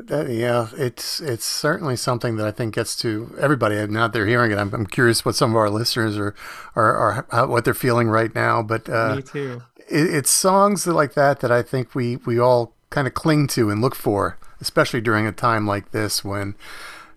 that, 0.08 0.30
yeah, 0.30 0.70
it's 0.78 1.20
it's 1.20 1.46
certainly 1.46 1.96
something 1.96 2.38
that 2.38 2.48
I 2.48 2.52
think 2.52 2.76
gets 2.76 2.96
to 2.98 3.36
everybody. 3.40 3.78
and 3.78 3.94
Now 3.94 4.08
they're 4.08 4.26
hearing 4.26 4.52
it, 4.52 4.58
I'm, 4.58 4.74
I'm 4.74 4.86
curious 4.86 5.24
what 5.24 5.36
some 5.36 5.52
of 5.52 5.58
our 5.58 5.70
listeners 5.70 6.18
are 6.18 6.36
are, 6.76 6.96
are 6.96 7.28
how, 7.32 7.48
what 7.48 7.66
they're 7.66 7.74
feeling 7.74 8.10
right 8.10 8.34
now. 8.34 8.64
But 8.64 8.90
uh, 8.90 9.18
me 9.18 9.22
too. 9.22 9.62
It, 9.90 10.14
it's 10.16 10.32
songs 10.32 10.88
like 10.88 11.14
that 11.14 11.40
that 11.42 11.52
I 11.52 11.62
think 11.62 11.94
we 11.94 12.18
we 12.18 12.40
all 12.40 12.74
kind 12.90 13.08
of 13.08 13.14
cling 13.14 13.48
to 13.50 13.70
and 13.70 13.82
look 13.82 13.96
for, 13.96 14.38
especially 14.60 15.02
during 15.02 15.28
a 15.28 15.32
time 15.32 15.68
like 15.68 15.92
this 15.92 16.24
when 16.24 16.56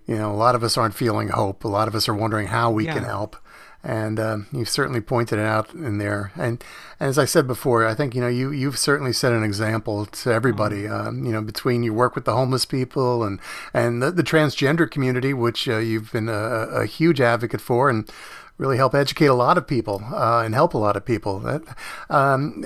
you 0.07 0.17
know 0.17 0.31
a 0.31 0.37
lot 0.37 0.55
of 0.55 0.63
us 0.63 0.77
aren't 0.77 0.95
feeling 0.95 1.29
hope. 1.29 1.65
A 1.65 1.69
lot 1.69 1.89
of 1.89 1.95
us 1.95 2.09
are 2.09 2.15
wondering 2.15 2.49
how 2.49 2.71
we 2.71 2.85
yeah. 2.87 2.95
can 2.95 3.05
help 3.05 3.37
and 3.85 4.19
um, 4.19 4.47
you've 4.51 4.69
certainly 4.69 5.01
pointed 5.01 5.39
it 5.39 5.45
out 5.45 5.75
in 5.75 5.99
there. 5.99 6.33
And, 6.35 6.65
and, 6.99 7.09
as 7.09 7.19
I 7.19 7.27
said 7.27 7.47
before, 7.47 7.87
I 7.87 7.95
think 7.95 8.15
you 8.15 8.21
know 8.21 8.29
you 8.29 8.51
you've 8.51 8.79
certainly 8.79 9.13
set 9.13 9.33
an 9.33 9.45
example 9.45 10.07
to 10.07 10.33
everybody. 10.33 10.85
Mm-hmm. 10.85 11.09
Um, 11.09 11.25
you 11.25 11.33
know, 11.33 11.43
between 11.43 11.83
your 11.83 11.93
work 11.93 12.15
with 12.15 12.25
the 12.25 12.35
homeless 12.35 12.65
people 12.65 13.23
and 13.23 13.39
and 13.75 14.03
the, 14.03 14.11
the 14.11 14.23
transgender 14.23 14.91
community, 14.91 15.35
which 15.35 15.69
uh, 15.69 15.79
you've 15.79 16.13
been 16.13 16.29
a, 16.29 16.33
a, 16.33 16.87
huge 16.87 17.21
advocate 17.21 17.61
for, 17.61 17.91
and 17.91 18.11
really 18.57 18.77
help 18.77 18.95
educate 18.95 19.27
a 19.27 19.35
lot 19.35 19.59
of 19.59 19.67
people 19.67 20.03
uh, 20.13 20.43
and 20.45 20.55
help 20.55 20.75
a 20.75 20.79
lot 20.79 20.97
of 20.97 21.05
people. 21.05 21.41
That, 21.41 21.63
um, 22.09 22.65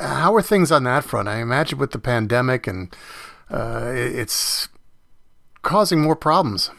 how 0.00 0.34
are 0.34 0.42
things 0.42 0.72
on 0.72 0.84
that 0.84 1.04
front? 1.04 1.28
I 1.28 1.40
imagine 1.40 1.78
with 1.78 1.92
the 1.92 1.98
pandemic 1.98 2.66
and 2.66 2.94
uh, 3.50 3.92
it's 3.94 4.68
causing 5.62 6.00
more 6.00 6.16
problems. 6.16 6.70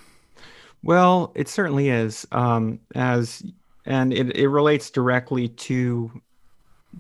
Well, 0.82 1.32
it 1.36 1.50
certainly 1.50 1.90
is. 1.90 2.28
Um, 2.32 2.80
as 2.96 3.44
and 3.90 4.14
it, 4.14 4.38
it 4.38 4.48
relates 4.48 4.90
directly 4.90 5.50
to 5.50 6.22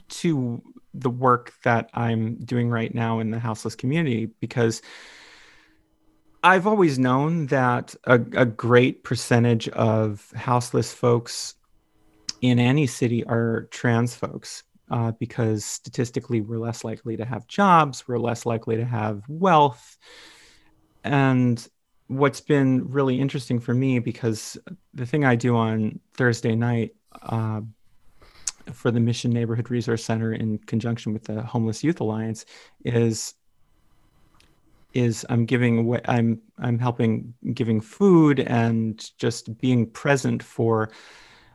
to 0.09 0.61
the 0.93 1.09
work 1.09 1.53
that 1.63 1.89
I'm 1.93 2.35
doing 2.43 2.69
right 2.69 2.93
now 2.93 3.19
in 3.19 3.31
the 3.31 3.39
houseless 3.39 3.75
community 3.75 4.25
because 4.39 4.81
I've 6.43 6.67
always 6.67 6.97
known 6.97 7.47
that 7.47 7.95
a, 8.05 8.15
a 8.15 8.45
great 8.45 9.03
percentage 9.03 9.69
of 9.69 10.31
houseless 10.35 10.91
folks 10.91 11.55
in 12.41 12.59
any 12.59 12.87
city 12.87 13.23
are 13.25 13.67
trans 13.71 14.15
folks. 14.15 14.63
Uh, 14.91 15.11
because 15.19 15.63
statistically, 15.63 16.41
we're 16.41 16.57
less 16.57 16.83
likely 16.83 17.15
to 17.15 17.23
have 17.23 17.45
jobs, 17.45 18.07
we're 18.07 18.17
less 18.17 18.43
likely 18.43 18.75
to 18.75 18.85
have 18.85 19.21
wealth. 19.27 19.99
And 21.03 21.67
what's 22.09 22.41
been 22.41 22.89
really 22.89 23.21
interesting 23.21 23.59
for 23.59 23.73
me, 23.73 23.99
because 23.99 24.57
the 24.93 25.05
thing 25.05 25.23
I 25.23 25.35
do 25.35 25.55
on 25.55 25.99
Thursday 26.15 26.55
night 26.55 26.95
uh, 27.21 27.61
for 28.73 28.89
the 28.91 28.99
Mission 28.99 29.31
Neighborhood 29.31 29.69
Resource 29.69 30.03
Center 30.03 30.33
in 30.33 30.57
conjunction 30.57 31.13
with 31.13 31.23
the 31.23 31.41
Homeless 31.41 31.83
Youth 31.83 32.01
Alliance 32.01 32.45
is 32.83 33.35
is 34.93 35.23
I'm 35.29 35.45
giving 35.45 35.99
I'm 36.05 36.41
I'm 36.57 36.79
helping 36.79 37.35
giving 37.53 37.79
food 37.79 38.39
and 38.39 38.99
just 39.19 39.59
being 39.59 39.85
present 39.85 40.41
for 40.41 40.89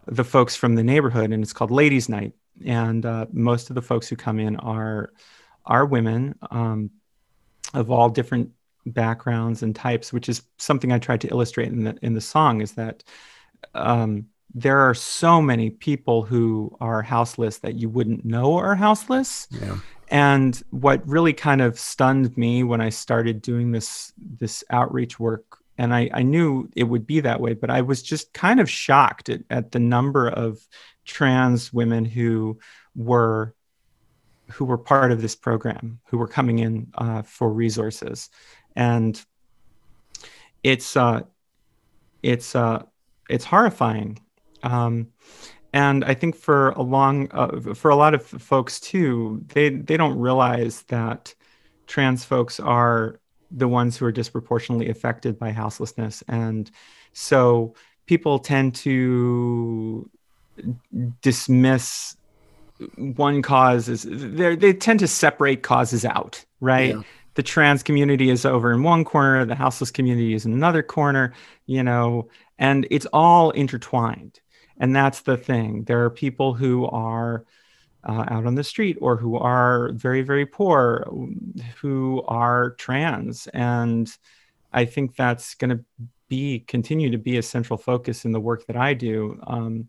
the 0.07 0.23
folks 0.23 0.55
from 0.55 0.77
the 0.77 0.85
neighborhood 0.85 1.33
and 1.33 1.43
it's 1.43 1.53
called 1.53 1.73
Ladies 1.73 2.09
Night. 2.09 2.33
And 2.65 3.05
uh, 3.05 3.27
most 3.33 3.71
of 3.71 3.75
the 3.75 3.83
folks 3.83 4.07
who 4.07 4.15
come 4.15 4.39
in 4.39 4.55
are 4.57 5.13
are 5.67 5.85
women 5.85 6.37
um, 6.53 6.91
of 7.73 7.91
all 7.91 8.09
different 8.09 8.51
backgrounds 8.87 9.63
and 9.63 9.75
types 9.75 10.13
which 10.13 10.29
is 10.29 10.43
something 10.59 10.93
I 10.93 10.99
tried 10.99 11.21
to 11.23 11.29
illustrate 11.29 11.69
in 11.69 11.85
the 11.85 11.97
in 12.03 12.15
the 12.15 12.21
song 12.21 12.61
is 12.61 12.73
that 12.73 13.03
um, 13.75 14.27
there 14.55 14.79
are 14.79 14.95
so 14.95 15.43
many 15.43 15.71
people 15.71 16.23
who 16.23 16.77
are 16.81 17.03
houseless 17.03 17.59
that 17.59 17.75
you 17.75 17.89
wouldn't 17.89 18.25
know 18.25 18.57
are 18.57 18.77
houseless. 18.77 19.49
Yeah. 19.51 19.79
And 20.09 20.63
what 20.71 21.07
really 21.09 21.33
kind 21.33 21.61
of 21.61 21.79
stunned 21.79 22.37
me 22.39 22.63
when 22.63 22.81
I 22.81 22.91
started 22.91 23.43
doing 23.43 23.73
this 23.73 24.13
this 24.17 24.63
outreach 24.71 25.19
work, 25.19 25.59
and 25.77 25.93
I, 25.93 26.09
I 26.13 26.23
knew 26.23 26.69
it 26.77 26.85
would 26.85 27.07
be 27.07 27.21
that 27.21 27.41
way, 27.41 27.55
but 27.55 27.71
I 27.71 27.81
was 27.81 28.03
just 28.03 28.33
kind 28.33 28.61
of 28.61 28.71
shocked 28.71 29.29
at, 29.29 29.41
at 29.51 29.73
the 29.73 29.81
number 29.81 30.29
of 30.29 30.67
trans 31.05 31.73
women 31.73 32.05
who 32.05 32.59
were 32.95 33.55
who 34.53 34.67
were 34.67 34.79
part 34.79 35.11
of 35.11 35.23
this 35.23 35.35
program, 35.35 36.01
who 36.05 36.19
were 36.19 36.29
coming 36.29 36.59
in 36.61 36.93
uh, 36.95 37.23
for 37.23 37.51
resources, 37.51 38.29
and 38.77 39.25
it's 40.63 40.97
uh, 40.97 41.23
it's 42.23 42.55
uh, 42.55 42.83
it's 43.29 43.45
horrifying 43.45 44.19
um, 44.65 45.09
and 45.73 46.05
I 46.05 46.15
think 46.15 46.37
for 46.37 46.71
a 46.71 46.83
long, 46.83 47.29
uh, 47.33 47.75
for 47.75 47.91
a 47.91 47.97
lot 47.97 48.15
of 48.15 48.25
folks 48.25 48.81
too, 48.81 49.45
they 49.49 49.71
they 49.71 49.97
don't 49.97 50.19
realize 50.19 50.83
that 50.83 51.35
trans 51.87 52.25
folks 52.25 52.59
are 52.61 53.21
the 53.51 53.69
ones 53.69 53.97
who 53.97 54.07
are 54.07 54.13
disproportionately 54.13 54.89
affected 54.89 55.39
by 55.39 55.51
houselessness, 55.51 56.23
and 56.29 56.71
so 57.13 57.75
people 58.07 58.39
tend 58.39 58.77
to 58.77 60.09
dismiss 61.21 62.17
one 62.97 63.43
cause 63.43 63.87
they 64.05 64.55
they 64.55 64.73
tend 64.73 65.01
to 65.01 65.09
separate 65.09 65.65
causes 65.65 66.05
out, 66.05 66.45
right? 66.61 66.95
Yeah. 66.95 67.03
The 67.35 67.43
trans 67.43 67.83
community 67.83 68.31
is 68.31 68.45
over 68.45 68.73
in 68.73 68.83
one 68.83 69.05
corner, 69.05 69.45
the 69.45 69.55
houseless 69.55 69.91
community 69.91 70.35
is 70.35 70.47
in 70.47 70.53
another 70.53 70.83
corner, 70.83 71.33
you 71.67 71.83
know, 71.83 72.29
and 72.59 72.87
it's 72.91 73.07
all 73.13 73.51
intertwined. 73.51 74.41
And 74.79 74.95
that's 74.95 75.21
the 75.21 75.37
thing. 75.37 75.85
There 75.85 76.05
are 76.05 76.11
people 76.11 76.55
who 76.55 76.87
are 76.87 77.45
uh, 78.05 78.25
out 78.29 78.47
on 78.47 78.55
the 78.55 78.65
street 78.65 78.99
or 79.01 79.17
who 79.17 79.37
are 79.37 79.93
very, 79.93 80.23
very 80.23 80.47
poor, 80.47 81.09
who 81.81 82.23
are 82.29 82.71
trans. 82.73 83.47
And 83.49 84.11
I 84.73 84.85
think 84.85 85.17
that's 85.17 85.55
going 85.55 85.71
to 85.71 85.85
be 86.29 86.61
continue 86.61 87.11
to 87.11 87.19
be 87.19 87.39
a 87.39 87.43
central 87.43 87.79
focus 87.79 88.25
in 88.25 88.33
the 88.33 88.41
work 88.41 88.67
that 88.67 88.77
I 88.77 88.95
do. 88.95 89.39
Um, 89.47 89.89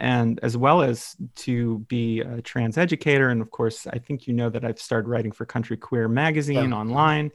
and 0.00 0.38
as 0.42 0.56
well 0.56 0.82
as 0.82 1.16
to 1.34 1.80
be 1.88 2.20
a 2.20 2.40
trans 2.42 2.78
educator. 2.78 3.28
And 3.28 3.40
of 3.40 3.50
course, 3.50 3.86
I 3.86 3.98
think 3.98 4.26
you 4.26 4.34
know 4.34 4.48
that 4.50 4.64
I've 4.64 4.80
started 4.80 5.08
writing 5.08 5.32
for 5.32 5.44
Country 5.44 5.76
Queer 5.76 6.08
magazine 6.08 6.70
yeah. 6.70 6.76
online. 6.76 7.30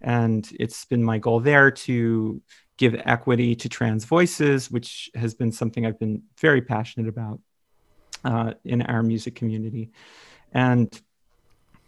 And 0.00 0.48
it's 0.58 0.84
been 0.84 1.02
my 1.02 1.18
goal 1.18 1.40
there 1.40 1.70
to 1.70 2.40
give 2.76 2.94
equity 3.04 3.56
to 3.56 3.68
trans 3.68 4.04
voices, 4.04 4.70
which 4.70 5.10
has 5.14 5.34
been 5.34 5.52
something 5.52 5.84
I've 5.84 5.98
been 5.98 6.22
very 6.40 6.62
passionate 6.62 7.08
about 7.08 7.40
uh, 8.24 8.54
in 8.64 8.82
our 8.82 9.02
music 9.02 9.34
community. 9.34 9.90
And 10.52 10.88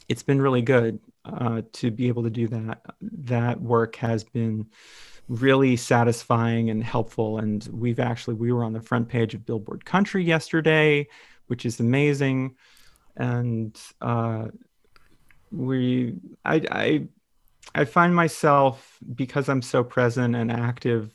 it's 0.09 0.25
been 0.25 0.43
really 0.43 0.63
good 0.63 0.99
uh, 1.25 1.63
to 1.73 1.91
be 1.91 2.09
able 2.09 2.25
to 2.25 2.31
do 2.31 2.49
that. 2.49 2.83
That 3.01 3.61
work 3.61 3.97
has 3.97 4.25
been 4.25 4.67
really 5.31 5.77
satisfying 5.77 6.71
and 6.71 6.83
helpful. 6.83 7.39
And 7.39 7.67
we've 7.73 8.01
actually, 8.01 8.35
we 8.35 8.53
were 8.53 8.65
on 8.65 8.73
the 8.73 8.83
front 8.83 9.09
page 9.09 9.33
of 9.33 9.47
Billboard 9.47 9.85
Country 9.85 10.25
yesterday, 10.25 11.07
which 11.47 11.65
is 11.65 11.79
amazing. 11.79 12.57
And 13.17 13.81
uh, 14.01 14.49
we, 15.53 16.17
I, 16.45 16.63
I 16.71 17.09
I 17.73 17.85
find 17.85 18.15
myself 18.15 18.99
because 19.15 19.49
I'm 19.49 19.63
so 19.63 19.85
present 19.85 20.35
and 20.35 20.51
active, 20.51 21.13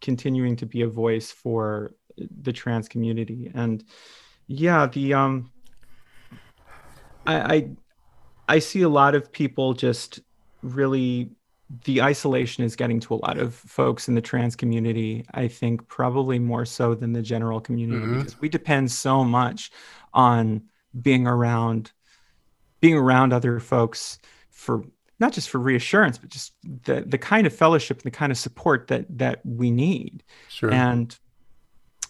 continuing 0.00 0.56
to 0.56 0.66
be 0.66 0.82
a 0.82 0.88
voice 0.88 1.32
for 1.32 1.94
the 2.18 2.52
trans 2.52 2.88
community. 2.88 3.50
And 3.54 3.82
yeah, 4.46 4.86
the 4.86 5.14
um, 5.14 5.50
I, 7.26 7.54
I 7.54 7.68
I 8.48 8.58
see 8.58 8.82
a 8.82 8.88
lot 8.88 9.14
of 9.14 9.32
people 9.32 9.72
just 9.72 10.20
really 10.62 11.30
the 11.84 12.02
isolation 12.02 12.64
is 12.64 12.76
getting 12.76 13.00
to 13.00 13.14
a 13.14 13.16
lot 13.16 13.38
of 13.38 13.54
folks 13.54 14.08
in 14.08 14.14
the 14.14 14.20
trans 14.20 14.56
community. 14.56 15.24
I 15.32 15.48
think 15.48 15.88
probably 15.88 16.38
more 16.38 16.64
so 16.64 16.94
than 16.94 17.12
the 17.12 17.22
general 17.22 17.60
community 17.60 18.00
mm-hmm. 18.00 18.18
because 18.18 18.40
we 18.40 18.48
depend 18.48 18.90
so 18.90 19.24
much 19.24 19.70
on 20.12 20.62
being 21.00 21.26
around 21.26 21.92
being 22.80 22.96
around 22.96 23.32
other 23.32 23.60
folks 23.60 24.18
for 24.50 24.84
not 25.18 25.32
just 25.32 25.48
for 25.48 25.58
reassurance, 25.58 26.18
but 26.18 26.28
just 26.28 26.52
the 26.84 27.02
the 27.06 27.18
kind 27.18 27.46
of 27.46 27.54
fellowship 27.54 27.98
and 27.98 28.04
the 28.04 28.16
kind 28.16 28.30
of 28.30 28.38
support 28.38 28.88
that 28.88 29.06
that 29.18 29.40
we 29.44 29.70
need. 29.70 30.22
Sure. 30.48 30.72
And 30.72 31.16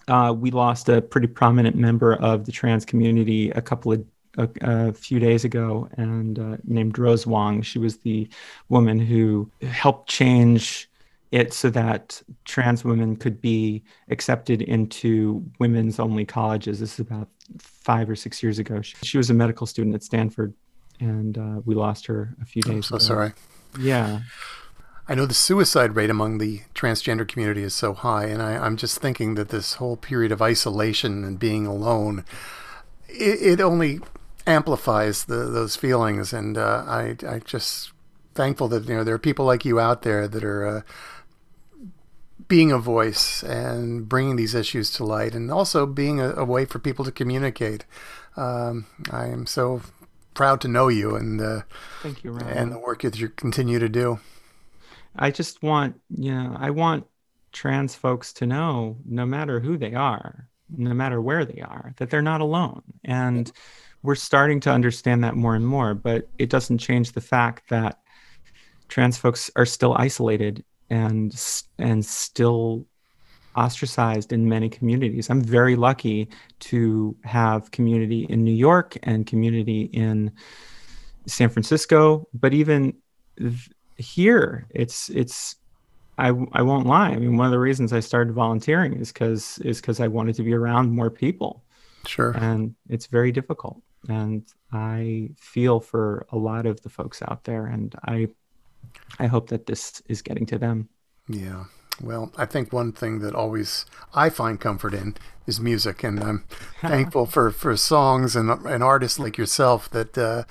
uh, 0.08 0.34
we 0.36 0.50
lost 0.50 0.88
a 0.88 1.00
pretty 1.00 1.28
prominent 1.28 1.76
member 1.76 2.14
of 2.14 2.44
the 2.44 2.52
trans 2.52 2.84
community 2.84 3.50
a 3.50 3.62
couple 3.62 3.92
of 3.92 4.04
a, 4.38 4.48
a 4.60 4.92
few 4.92 5.18
days 5.18 5.44
ago, 5.44 5.88
and 5.96 6.38
uh, 6.38 6.56
named 6.64 6.98
Rose 6.98 7.26
Wong. 7.26 7.62
She 7.62 7.78
was 7.78 7.98
the 7.98 8.28
woman 8.68 8.98
who 8.98 9.50
helped 9.62 10.08
change 10.08 10.88
it 11.30 11.52
so 11.52 11.68
that 11.70 12.22
trans 12.44 12.84
women 12.84 13.16
could 13.16 13.40
be 13.40 13.82
accepted 14.08 14.62
into 14.62 15.44
women's 15.58 15.98
only 15.98 16.24
colleges. 16.24 16.78
This 16.78 16.94
is 16.94 17.00
about 17.00 17.28
five 17.58 18.08
or 18.08 18.14
six 18.14 18.40
years 18.42 18.60
ago. 18.60 18.80
She, 18.82 18.96
she 19.02 19.18
was 19.18 19.30
a 19.30 19.34
medical 19.34 19.66
student 19.66 19.96
at 19.96 20.04
Stanford 20.04 20.54
and 21.00 21.36
uh, 21.38 21.60
we 21.64 21.74
lost 21.74 22.06
her 22.06 22.34
a 22.40 22.44
few 22.44 22.62
days. 22.62 22.74
I'm 22.74 22.82
so 22.82 22.96
ago. 22.96 23.04
sorry. 23.04 23.32
Yeah. 23.80 24.20
I 25.08 25.14
know 25.14 25.26
the 25.26 25.34
suicide 25.34 25.96
rate 25.96 26.08
among 26.08 26.38
the 26.38 26.62
transgender 26.74 27.28
community 27.28 27.62
is 27.62 27.74
so 27.74 27.92
high, 27.92 28.24
and 28.24 28.40
I, 28.40 28.64
am 28.64 28.76
just 28.78 29.00
thinking 29.00 29.34
that 29.34 29.50
this 29.50 29.74
whole 29.74 29.96
period 29.96 30.32
of 30.32 30.40
isolation 30.40 31.24
and 31.24 31.38
being 31.38 31.66
alone, 31.66 32.24
it, 33.08 33.58
it 33.58 33.60
only 33.60 34.00
amplifies 34.46 35.24
the, 35.24 35.46
those 35.46 35.76
feelings. 35.76 36.32
And 36.32 36.56
uh, 36.58 36.84
I, 36.86 37.16
I 37.26 37.38
just 37.40 37.92
thankful 38.34 38.68
that 38.68 38.88
you 38.88 38.94
know 38.94 39.04
there 39.04 39.14
are 39.14 39.18
people 39.18 39.44
like 39.44 39.64
you 39.64 39.78
out 39.80 40.02
there 40.02 40.26
that 40.28 40.44
are 40.44 40.66
uh, 40.66 40.80
being 42.48 42.72
a 42.72 42.78
voice 42.78 43.42
and 43.42 44.08
bringing 44.08 44.36
these 44.36 44.54
issues 44.54 44.90
to 44.92 45.04
light, 45.04 45.34
and 45.34 45.50
also 45.50 45.86
being 45.86 46.20
a, 46.20 46.34
a 46.34 46.44
way 46.44 46.64
for 46.64 46.78
people 46.78 47.04
to 47.04 47.12
communicate. 47.12 47.84
Um, 48.36 48.86
I 49.10 49.26
am 49.26 49.46
so 49.46 49.82
proud 50.34 50.60
to 50.60 50.68
know 50.68 50.88
you 50.88 51.14
and 51.14 51.38
the 51.38 51.64
thank 52.02 52.24
you 52.24 52.32
Ryan. 52.32 52.58
and 52.58 52.72
the 52.72 52.78
work 52.78 53.02
that 53.02 53.18
you 53.18 53.28
continue 53.28 53.78
to 53.78 53.88
do. 53.88 54.18
I 55.16 55.30
just 55.30 55.62
want 55.62 56.00
you 56.10 56.34
know 56.34 56.56
I 56.58 56.70
want 56.70 57.06
trans 57.52 57.94
folks 57.94 58.32
to 58.34 58.46
know 58.46 58.98
no 59.06 59.24
matter 59.24 59.60
who 59.60 59.78
they 59.78 59.94
are, 59.94 60.48
no 60.76 60.92
matter 60.92 61.20
where 61.20 61.44
they 61.44 61.60
are, 61.60 61.94
that 61.98 62.10
they're 62.10 62.20
not 62.20 62.40
alone. 62.40 62.82
And 63.04 63.50
we're 64.04 64.14
starting 64.14 64.60
to 64.60 64.70
understand 64.70 65.24
that 65.24 65.34
more 65.34 65.56
and 65.56 65.66
more, 65.66 65.94
but 65.94 66.28
it 66.38 66.50
doesn't 66.50 66.76
change 66.76 67.12
the 67.12 67.22
fact 67.22 67.70
that 67.70 68.00
trans 68.88 69.16
folks 69.16 69.50
are 69.56 69.64
still 69.64 69.94
isolated 69.94 70.62
and 70.90 71.34
and 71.78 72.04
still 72.04 72.86
ostracized 73.56 74.30
in 74.30 74.46
many 74.46 74.68
communities. 74.68 75.30
I'm 75.30 75.40
very 75.40 75.74
lucky 75.74 76.28
to 76.60 77.16
have 77.24 77.70
community 77.70 78.26
in 78.28 78.44
New 78.44 78.52
York 78.52 78.98
and 79.04 79.26
community 79.26 79.84
in 79.94 80.30
San 81.26 81.48
Francisco, 81.48 82.28
but 82.34 82.52
even 82.52 82.94
th- 83.38 83.70
here 83.96 84.66
it's 84.70 85.08
it's 85.08 85.56
I, 86.18 86.28
I 86.52 86.60
won't 86.60 86.86
lie. 86.86 87.08
I 87.08 87.16
mean, 87.16 87.38
one 87.38 87.46
of 87.46 87.52
the 87.52 87.58
reasons 87.58 87.94
I 87.94 88.00
started 88.00 88.34
volunteering 88.34 89.00
is 89.00 89.12
because 89.12 89.58
is 89.60 89.80
because 89.80 89.98
I 89.98 90.08
wanted 90.08 90.34
to 90.34 90.42
be 90.42 90.52
around 90.52 90.90
more 90.90 91.10
people. 91.10 91.64
Sure. 92.06 92.32
And 92.32 92.74
it's 92.90 93.06
very 93.06 93.32
difficult. 93.32 93.80
And 94.08 94.44
I 94.72 95.30
feel 95.38 95.80
for 95.80 96.26
a 96.30 96.36
lot 96.36 96.66
of 96.66 96.82
the 96.82 96.90
folks 96.90 97.22
out 97.22 97.44
there, 97.44 97.66
and 97.66 97.94
I 98.04 98.28
I 99.18 99.26
hope 99.26 99.48
that 99.48 99.66
this 99.66 100.02
is 100.08 100.22
getting 100.22 100.46
to 100.46 100.58
them. 100.58 100.88
Yeah. 101.28 101.64
Well, 102.00 102.32
I 102.36 102.44
think 102.44 102.72
one 102.72 102.92
thing 102.92 103.20
that 103.20 103.34
always 103.34 103.86
I 104.12 104.28
find 104.28 104.60
comfort 104.60 104.94
in 104.94 105.16
is 105.46 105.60
music, 105.60 106.02
and 106.02 106.22
I'm 106.22 106.44
thankful 106.80 107.26
for, 107.26 107.50
for 107.50 107.76
songs 107.76 108.34
and, 108.34 108.50
and 108.50 108.82
artists 108.82 109.18
like 109.18 109.38
yourself 109.38 109.88
that 109.90 110.18
uh, 110.18 110.42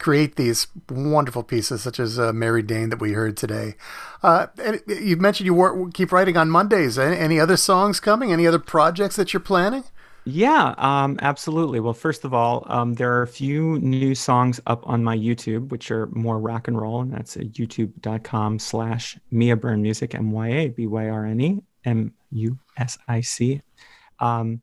create 0.00 0.34
these 0.34 0.66
wonderful 0.88 1.44
pieces, 1.44 1.82
such 1.82 2.00
as 2.00 2.18
uh, 2.18 2.32
Mary 2.32 2.62
Dane 2.62 2.88
that 2.88 3.00
we 3.00 3.12
heard 3.12 3.36
today. 3.36 3.76
Uh, 4.22 4.48
and 4.62 4.80
you 4.88 5.16
mentioned 5.16 5.46
you 5.46 5.54
work, 5.54 5.94
keep 5.94 6.10
writing 6.10 6.36
on 6.36 6.50
Mondays. 6.50 6.98
Any, 6.98 7.16
any 7.16 7.40
other 7.40 7.56
songs 7.56 8.00
coming? 8.00 8.32
Any 8.32 8.46
other 8.46 8.58
projects 8.58 9.14
that 9.16 9.32
you're 9.32 9.40
planning? 9.40 9.84
Yeah, 10.32 10.74
um, 10.78 11.18
absolutely. 11.22 11.80
Well, 11.80 11.92
first 11.92 12.24
of 12.24 12.32
all, 12.32 12.64
um, 12.66 12.94
there 12.94 13.12
are 13.12 13.22
a 13.22 13.26
few 13.26 13.80
new 13.80 14.14
songs 14.14 14.60
up 14.66 14.86
on 14.86 15.02
my 15.02 15.16
YouTube, 15.16 15.70
which 15.70 15.90
are 15.90 16.06
more 16.08 16.38
rock 16.38 16.68
and 16.68 16.80
roll, 16.80 17.00
and 17.00 17.12
that's 17.12 17.36
at 17.36 17.52
youtube.com 17.54 18.60
slash 18.60 19.18
Mya 19.32 19.56
Byrne 19.56 19.82
Music, 19.82 20.14
M-Y-A-B-Y-R-N-E, 20.14 21.60
M-U-S-I-C. 21.84 23.62
Um, 24.20 24.62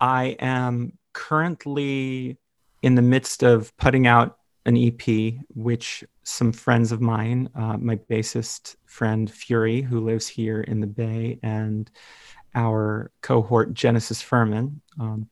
I 0.00 0.36
am 0.38 0.96
currently 1.12 2.38
in 2.82 2.94
the 2.94 3.02
midst 3.02 3.42
of 3.42 3.76
putting 3.76 4.06
out 4.06 4.38
an 4.64 4.76
EP, 4.76 5.34
which 5.54 6.04
some 6.22 6.52
friends 6.52 6.92
of 6.92 7.00
mine, 7.00 7.48
uh, 7.56 7.76
my 7.78 7.96
bassist 7.96 8.76
friend 8.86 9.30
Fury, 9.30 9.82
who 9.82 10.00
lives 10.00 10.28
here 10.28 10.60
in 10.60 10.80
the 10.80 10.86
Bay, 10.86 11.40
and 11.42 11.90
our 12.54 13.10
cohort 13.20 13.74
Genesis 13.74 14.22
Furman, 14.22 14.80
um, 14.98 15.28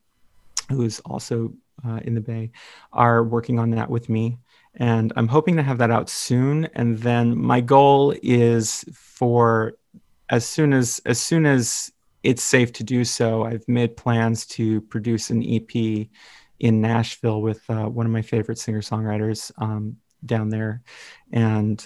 who's 0.69 0.99
also 1.01 1.53
uh, 1.85 1.99
in 2.03 2.15
the 2.15 2.21
Bay, 2.21 2.51
are 2.91 3.23
working 3.23 3.59
on 3.59 3.71
that 3.71 3.89
with 3.89 4.09
me. 4.09 4.37
And 4.75 5.13
I'm 5.15 5.27
hoping 5.27 5.55
to 5.57 5.63
have 5.63 5.77
that 5.77 5.91
out 5.91 6.09
soon. 6.09 6.65
And 6.73 6.97
then 6.97 7.37
my 7.37 7.61
goal 7.61 8.15
is 8.23 8.85
for 8.93 9.73
as 10.29 10.45
soon 10.45 10.73
as 10.73 10.99
as 11.05 11.19
soon 11.19 11.45
as 11.45 11.91
it's 12.23 12.41
safe 12.41 12.71
to 12.73 12.83
do 12.83 13.03
so, 13.03 13.43
I've 13.43 13.67
made 13.67 13.97
plans 13.97 14.45
to 14.47 14.81
produce 14.81 15.29
an 15.29 15.43
EP 15.43 16.07
in 16.59 16.81
Nashville 16.81 17.41
with 17.41 17.69
uh, 17.69 17.85
one 17.85 18.05
of 18.05 18.11
my 18.11 18.21
favorite 18.21 18.57
singer 18.57 18.81
songwriters 18.81 19.51
um, 19.57 19.97
down 20.25 20.49
there, 20.49 20.81
and 21.31 21.85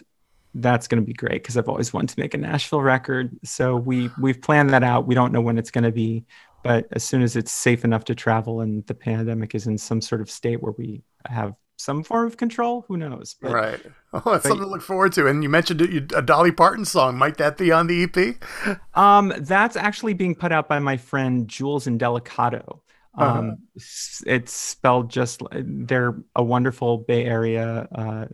that's 0.62 0.88
going 0.88 1.02
to 1.02 1.06
be 1.06 1.14
great 1.14 1.44
because 1.44 1.58
I've 1.58 1.70
always 1.70 1.94
wanted 1.94 2.16
to 2.16 2.20
make 2.20 2.34
a 2.34 2.38
Nashville 2.38 2.82
record. 2.82 3.38
So 3.44 3.76
we 3.76 4.10
we've 4.20 4.42
planned 4.42 4.72
that 4.72 4.84
out. 4.84 5.08
We 5.08 5.16
don't 5.16 5.32
know 5.32 5.42
when 5.42 5.58
it's 5.58 5.72
going 5.72 5.84
to 5.84 5.92
be, 5.92 6.26
but 6.64 6.88
as 6.92 7.04
soon 7.04 7.22
as 7.22 7.36
it's 7.36 7.52
safe 7.52 7.86
enough 7.86 8.06
to 8.06 8.16
travel 8.16 8.62
and 8.62 8.86
the 8.88 8.94
pandemic 8.94 9.56
is 9.56 9.68
in 9.68 9.78
some 9.78 10.02
sort 10.02 10.22
of 10.22 10.30
state 10.30 10.62
where 10.62 10.74
we 10.78 11.04
have 11.26 11.54
some 11.78 12.04
form 12.04 12.26
of 12.26 12.38
control, 12.38 12.86
who 12.88 12.98
knows? 12.98 13.36
But, 13.40 13.52
right. 13.52 13.82
Oh, 14.14 14.32
that's 14.32 14.44
but, 14.44 14.50
something 14.50 14.64
to 14.64 14.72
look 14.72 14.82
forward 14.82 15.12
to. 15.14 15.28
And 15.28 15.44
you 15.44 15.50
mentioned 15.50 15.82
a 16.16 16.22
Dolly 16.22 16.52
Parton 16.52 16.86
song. 16.86 17.18
Might 17.18 17.38
that 17.38 17.58
be 17.58 17.74
on 17.74 17.88
the 17.88 18.04
EP? 18.04 18.78
Um, 18.96 19.34
that's 19.40 19.76
actually 19.76 20.14
being 20.14 20.34
put 20.34 20.54
out 20.54 20.70
by 20.70 20.80
my 20.80 20.96
friend 20.96 21.48
Jules 21.48 21.88
Indelicato. 21.88 22.80
Uh-huh. 23.18 23.40
Um. 23.40 23.58
It's 23.76 24.54
spelled 24.54 25.10
just. 25.10 25.42
They're 25.52 26.16
a 26.36 26.44
wonderful 26.44 27.00
Bay 27.00 27.26
Area. 27.26 27.88
Uh, 27.94 28.26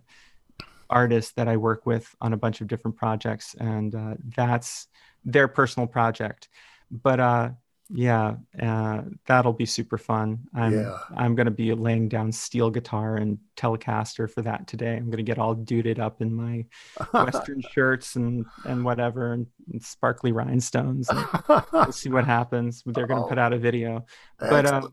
artists 0.93 1.34
that 1.34 1.47
I 1.47 1.58
work 1.58 1.86
with 1.86 2.15
on 2.21 2.34
a 2.34 2.38
bunch 2.38 2.62
of 2.62 2.67
different 2.67 2.95
projects, 2.95 3.56
and 3.60 3.93
uh, 3.93 4.13
that's 4.36 4.88
their 5.25 5.47
personal 5.47 5.88
project. 5.88 6.49
But 6.91 7.19
uh, 7.19 7.49
yeah, 7.89 8.36
uh, 8.62 9.01
that'll 9.25 9.53
be 9.53 9.65
super 9.65 9.97
fun. 9.97 10.39
I'm 10.53 10.73
yeah. 10.73 10.97
I'm 11.15 11.36
gonna 11.36 11.51
be 11.51 11.73
laying 11.73 12.08
down 12.10 12.32
steel 12.32 12.69
guitar 12.69 13.15
and 13.15 13.39
Telecaster 13.58 14.29
for 14.29 14.41
that 14.43 14.67
today. 14.67 14.95
I'm 14.95 15.10
gonna 15.10 15.23
get 15.23 15.39
all 15.39 15.56
duded 15.56 15.99
up 15.99 16.21
in 16.21 16.34
my 16.34 16.65
Western 17.13 17.62
shirts 17.71 18.15
and 18.15 18.45
and 18.65 18.86
whatever 18.86 19.34
and, 19.34 19.47
and 19.71 19.84
sparkly 19.84 20.32
rhinestones. 20.32 21.10
And 21.10 21.25
we'll 21.71 21.91
see 21.91 22.10
what 22.10 22.25
happens. 22.38 22.84
They're 22.86 23.08
gonna 23.08 23.25
oh, 23.25 23.29
put 23.29 23.39
out 23.39 23.51
a 23.51 23.58
video, 23.58 24.06
but 24.39 24.65
uh, 24.65 24.88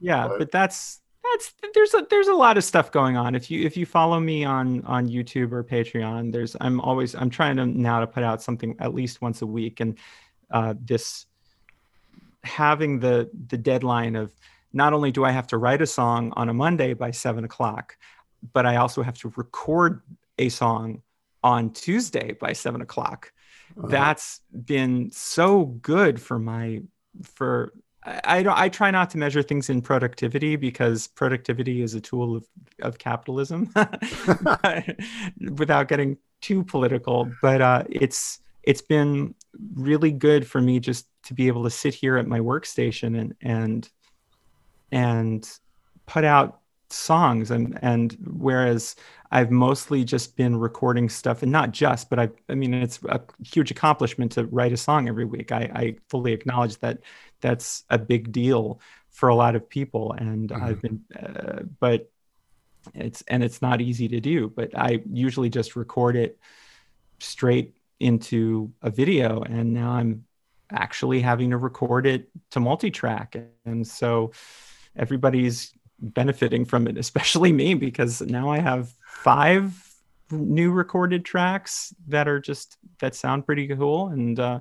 yeah, 0.00 0.28
but 0.38 0.50
that's 0.50 1.00
that's 1.32 1.54
there's 1.74 1.94
a 1.94 2.06
there's 2.10 2.28
a 2.28 2.34
lot 2.34 2.56
of 2.56 2.64
stuff 2.64 2.92
going 2.92 3.16
on. 3.16 3.34
If 3.34 3.50
you 3.50 3.64
if 3.64 3.76
you 3.76 3.86
follow 3.86 4.20
me 4.20 4.44
on 4.44 4.84
on 4.84 5.08
YouTube 5.08 5.52
or 5.52 5.64
Patreon, 5.64 6.32
there's 6.32 6.56
I'm 6.60 6.80
always 6.80 7.14
I'm 7.14 7.30
trying 7.30 7.56
to 7.56 7.66
now 7.66 8.00
to 8.00 8.06
put 8.06 8.22
out 8.22 8.42
something 8.42 8.76
at 8.78 8.94
least 8.94 9.22
once 9.22 9.42
a 9.42 9.46
week, 9.46 9.80
and 9.80 9.98
uh, 10.50 10.74
this 10.78 11.26
having 12.44 13.00
the 13.00 13.30
the 13.48 13.56
deadline 13.56 14.16
of 14.16 14.32
not 14.72 14.92
only 14.92 15.12
do 15.12 15.24
I 15.24 15.30
have 15.30 15.46
to 15.48 15.58
write 15.58 15.82
a 15.82 15.86
song 15.86 16.32
on 16.36 16.48
a 16.48 16.54
Monday 16.54 16.94
by 16.94 17.10
seven 17.10 17.44
o'clock, 17.44 17.96
but 18.52 18.66
I 18.66 18.76
also 18.76 19.02
have 19.02 19.18
to 19.18 19.32
record 19.36 20.02
a 20.38 20.48
song 20.48 21.02
on 21.42 21.70
Tuesday 21.70 22.32
by 22.32 22.52
seven 22.52 22.80
o'clock. 22.80 23.32
Uh-huh. 23.76 23.88
That's 23.88 24.40
been 24.52 25.10
so 25.10 25.64
good 25.64 26.20
for 26.20 26.38
my 26.38 26.82
for 27.22 27.72
I, 28.04 28.42
don't. 28.42 28.58
I 28.58 28.68
try 28.68 28.90
not 28.90 29.10
to 29.10 29.18
measure 29.18 29.42
things 29.42 29.70
in 29.70 29.80
productivity 29.80 30.56
because 30.56 31.06
productivity 31.06 31.82
is 31.82 31.94
a 31.94 32.00
tool 32.00 32.36
of, 32.36 32.46
of 32.82 32.98
capitalism, 32.98 33.72
without 35.56 35.88
getting 35.88 36.18
too 36.40 36.64
political. 36.64 37.30
But 37.40 37.62
uh, 37.62 37.84
it's 37.88 38.40
it's 38.62 38.82
been 38.82 39.34
really 39.74 40.10
good 40.10 40.46
for 40.46 40.60
me 40.60 40.80
just 40.80 41.06
to 41.24 41.34
be 41.34 41.46
able 41.48 41.64
to 41.64 41.70
sit 41.70 41.94
here 41.94 42.16
at 42.16 42.26
my 42.26 42.40
workstation 42.40 43.18
and 43.18 43.34
and 43.40 43.88
and 44.92 45.58
put 46.06 46.24
out 46.24 46.60
songs 46.90 47.50
and 47.50 47.78
and 47.82 48.16
whereas 48.36 48.96
I've 49.30 49.50
mostly 49.50 50.04
just 50.04 50.36
been 50.36 50.56
recording 50.56 51.08
stuff 51.08 51.42
and 51.42 51.50
not 51.50 51.72
just 51.72 52.10
but 52.10 52.18
I 52.18 52.28
I 52.48 52.54
mean 52.54 52.74
it's 52.74 53.00
a 53.08 53.20
huge 53.42 53.70
accomplishment 53.70 54.32
to 54.32 54.46
write 54.46 54.72
a 54.72 54.76
song 54.76 55.08
every 55.08 55.24
week 55.24 55.50
I, 55.50 55.70
I 55.74 55.96
fully 56.08 56.32
acknowledge 56.32 56.78
that 56.78 57.00
that's 57.40 57.84
a 57.90 57.98
big 57.98 58.32
deal 58.32 58.80
for 59.10 59.28
a 59.28 59.34
lot 59.34 59.56
of 59.56 59.68
people 59.68 60.12
and 60.12 60.50
mm-hmm. 60.50 60.64
I've 60.64 60.82
been 60.82 61.00
uh, 61.20 61.62
but 61.80 62.10
it's 62.94 63.22
and 63.28 63.42
it's 63.42 63.62
not 63.62 63.80
easy 63.80 64.08
to 64.08 64.20
do 64.20 64.48
but 64.48 64.76
I 64.76 65.02
usually 65.10 65.50
just 65.50 65.76
record 65.76 66.16
it 66.16 66.38
straight 67.18 67.74
into 67.98 68.72
a 68.82 68.90
video 68.90 69.42
and 69.42 69.72
now 69.72 69.92
I'm 69.92 70.24
actually 70.70 71.20
having 71.20 71.50
to 71.50 71.56
record 71.56 72.06
it 72.06 72.28
to 72.50 72.60
multi-track 72.60 73.36
and 73.64 73.86
so 73.86 74.32
everybody's 74.96 75.72
benefiting 76.12 76.64
from 76.64 76.86
it 76.86 76.98
especially 76.98 77.52
me 77.52 77.74
because 77.74 78.20
now 78.20 78.50
i 78.50 78.58
have 78.58 78.92
five 79.06 79.94
new 80.30 80.70
recorded 80.70 81.24
tracks 81.24 81.94
that 82.08 82.28
are 82.28 82.40
just 82.40 82.76
that 83.00 83.14
sound 83.14 83.46
pretty 83.46 83.68
cool. 83.68 84.08
And 84.08 84.38
uh 84.38 84.60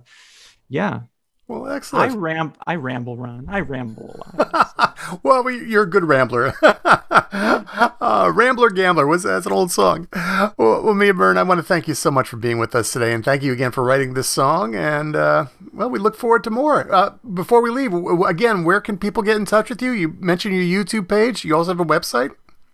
yeah 0.70 1.02
well, 1.48 1.68
excellent. 1.68 2.12
I 2.12 2.16
ram, 2.16 2.54
I 2.66 2.76
ramble, 2.76 3.18
Ron. 3.18 3.46
I 3.48 3.60
ramble 3.60 4.20
a 4.34 4.38
lot. 4.38 4.98
well, 5.24 5.50
you're 5.50 5.84
a 5.84 5.90
good 5.90 6.06
rambler. 6.06 6.54
uh, 6.62 8.32
Rambler 8.34 8.70
Gambler 8.70 9.06
was 9.06 9.24
that's 9.24 9.46
an 9.46 9.52
old 9.52 9.72
song. 9.72 10.08
Well, 10.14 10.84
well, 10.84 10.94
Mya 10.94 11.14
Byrne, 11.14 11.38
I 11.38 11.44
want 11.44 11.60
to 11.60 11.64
thank 11.64 11.88
you 11.88 11.94
so 11.94 12.12
much 12.12 12.30
for 12.30 12.38
being 12.38 12.60
with 12.60 12.76
us 12.76 12.92
today, 12.94 13.14
and 13.14 13.24
thank 13.24 13.44
you 13.44 13.52
again 13.52 13.72
for 13.72 13.84
writing 13.84 14.14
this 14.14 14.30
song. 14.30 14.76
And 14.76 15.16
uh, 15.16 15.46
well, 15.74 15.90
we 15.90 16.00
look 16.00 16.16
forward 16.16 16.44
to 16.46 16.50
more. 16.50 16.92
Uh, 16.94 17.12
before 17.34 17.62
we 17.62 17.70
leave, 17.70 17.94
again, 18.26 18.64
where 18.64 18.82
can 18.82 18.98
people 18.98 19.24
get 19.24 19.36
in 19.36 19.46
touch 19.46 19.70
with 19.70 19.82
you? 19.82 19.92
You 19.92 20.16
mentioned 20.20 20.56
your 20.56 20.84
YouTube 20.84 21.10
page. 21.10 21.44
You 21.44 21.56
also 21.56 21.72
have 21.72 21.80
a 21.80 21.86
website. 21.86 22.32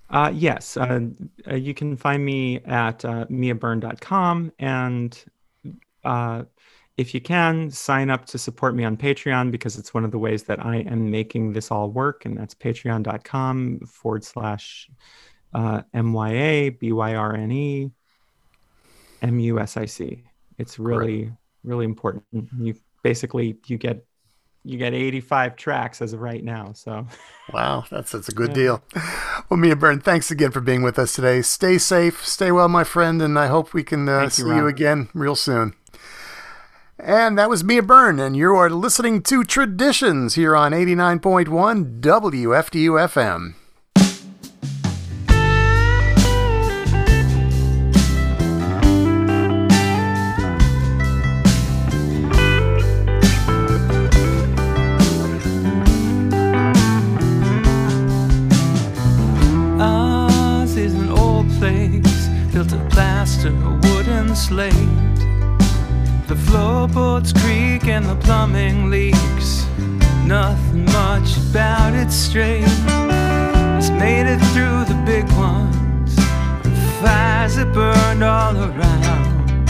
Uh, 0.09 0.31
yes, 0.33 0.75
uh, 0.75 1.01
uh, 1.47 1.55
you 1.55 1.73
can 1.73 1.95
find 1.95 2.25
me 2.25 2.59
at 2.65 3.05
uh, 3.05 3.25
myabyrne.com 3.27 4.51
and 4.57 5.23
uh, 6.03 6.43
if 6.99 7.13
you 7.13 7.21
can, 7.21 7.71
sign 7.71 8.09
up 8.09 8.25
to 8.25 8.37
support 8.37 8.75
me 8.75 8.83
on 8.83 8.97
Patreon 8.97 9.51
because 9.51 9.77
it's 9.77 9.93
one 9.93 10.03
of 10.03 10.11
the 10.11 10.19
ways 10.19 10.43
that 10.43 10.65
I 10.65 10.79
am 10.79 11.09
making 11.09 11.53
this 11.53 11.71
all 11.71 11.89
work. 11.89 12.25
And 12.25 12.37
that's 12.37 12.53
patreon.com 12.53 13.79
forward 13.87 14.25
slash 14.25 14.89
uh, 15.53 15.83
M 15.93 16.11
Y 16.11 16.31
A 16.33 16.69
B 16.71 16.91
Y 16.91 17.15
R 17.15 17.37
N 17.37 17.51
E 17.53 17.89
M 19.21 19.39
U 19.39 19.59
S 19.61 19.77
I 19.77 19.85
C. 19.85 20.25
It's 20.57 20.77
really, 20.77 21.21
Great. 21.21 21.31
really 21.63 21.85
important. 21.85 22.25
You 22.59 22.75
basically 23.01 23.55
you 23.67 23.77
get 23.77 24.05
you 24.65 24.77
get 24.77 24.93
85 24.93 25.55
tracks 25.55 26.01
as 26.01 26.11
of 26.11 26.19
right 26.19 26.43
now. 26.43 26.73
So 26.73 27.07
wow, 27.53 27.85
that's 27.89 28.11
that's 28.11 28.27
a 28.27 28.33
good 28.33 28.49
yeah. 28.49 28.53
deal. 28.55 28.83
Well, 29.49 29.57
Mya 29.57 29.77
Byrne, 29.77 30.01
thanks 30.01 30.29
again 30.31 30.51
for 30.51 30.59
being 30.59 30.83
with 30.83 30.99
us 30.99 31.15
today. 31.15 31.41
Stay 31.43 31.77
safe, 31.77 32.25
stay 32.27 32.51
well, 32.51 32.67
my 32.67 32.83
friend, 32.83 33.21
and 33.21 33.39
I 33.39 33.47
hope 33.47 33.73
we 33.73 33.83
can 33.83 34.09
uh, 34.09 34.27
see 34.27 34.43
you, 34.43 34.53
you 34.53 34.67
again 34.67 35.07
real 35.13 35.35
soon. 35.35 35.73
And 37.01 37.37
that 37.37 37.49
was 37.49 37.63
Mya 37.63 37.81
Byrne, 37.81 38.19
and 38.19 38.35
you 38.35 38.55
are 38.55 38.69
listening 38.69 39.21
to 39.23 39.45
Traditions 39.45 40.35
here 40.35 40.53
on 40.53 40.73
89.1 40.73 42.01
WFDU 42.01 42.91
FM. 43.07 43.53
the 68.07 68.15
plumbing 68.15 68.89
leaks. 68.89 69.65
Nothing 70.25 70.85
much 70.85 71.37
about 71.37 71.93
it 71.93 72.11
straight. 72.11 72.63
It's 73.77 73.89
made 73.89 74.27
it 74.27 74.39
through 74.53 74.85
the 74.85 75.01
big 75.05 75.25
ones. 75.33 76.15
The 76.63 76.93
fires 77.01 77.55
that 77.55 77.73
burned 77.73 78.23
all 78.23 78.55
around. 78.57 79.67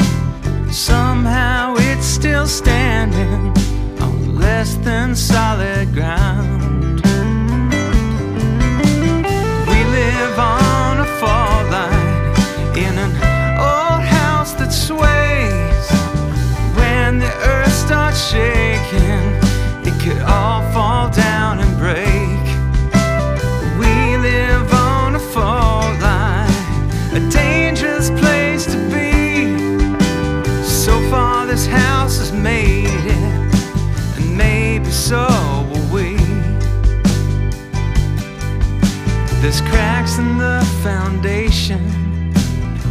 Somehow 0.71 1.75
it's 1.77 2.05
still 2.05 2.45
standing 2.45 3.53
on 4.01 4.35
less 4.39 4.75
than 4.75 5.15
solid 5.15 5.93
ground. 5.93 7.08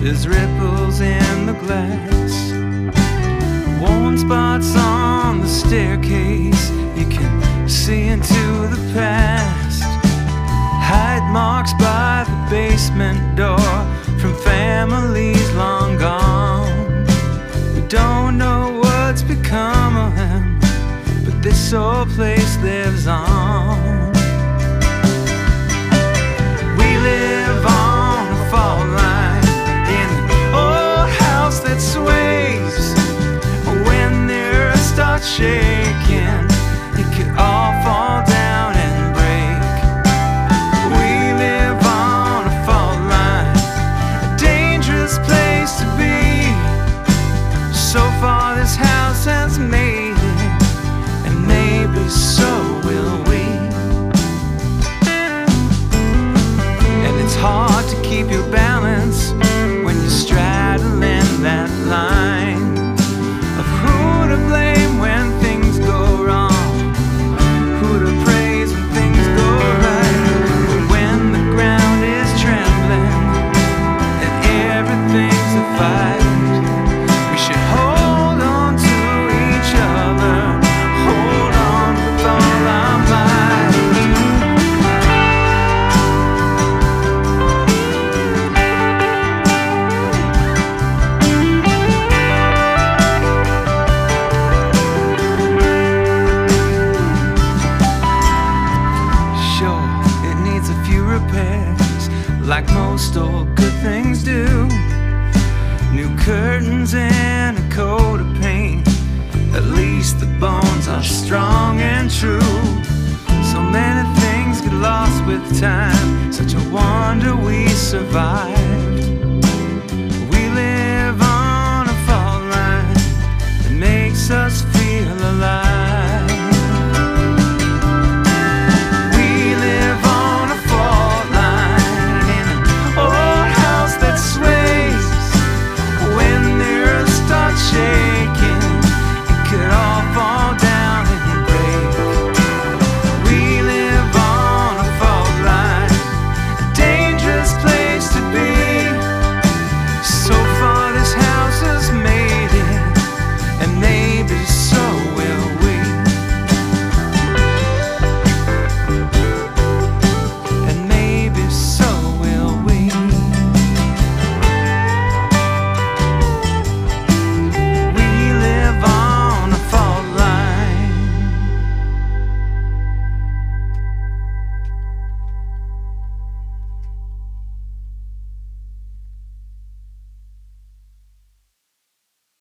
There's 0.00 0.28
ripples 0.28 1.00
in 1.00 1.46
the 1.46 1.54
glass, 1.54 2.52
warm 3.80 4.16
spots 4.16 4.76
on 4.76 5.40
the 5.40 5.48
staircase. 5.48 6.70
You 6.96 7.04
can 7.06 7.68
see 7.68 8.06
into 8.06 8.68
the 8.74 8.80
past. 8.94 9.82
Hide 10.90 11.28
marks 11.32 11.72
by 11.74 12.24
the 12.28 12.50
basement 12.50 13.36
door 13.36 13.58
from 14.20 14.34
families 14.36 15.50
long 15.54 15.98
gone. 15.98 17.04
We 17.74 17.82
don't 17.88 18.38
know 18.38 18.80
what's 18.80 19.22
become 19.22 19.96
of 19.96 20.16
them, 20.16 20.60
but 21.24 21.42
this 21.42 21.72
old 21.74 22.08
place 22.10 22.56
lives 22.62 23.08
on. 23.08 23.27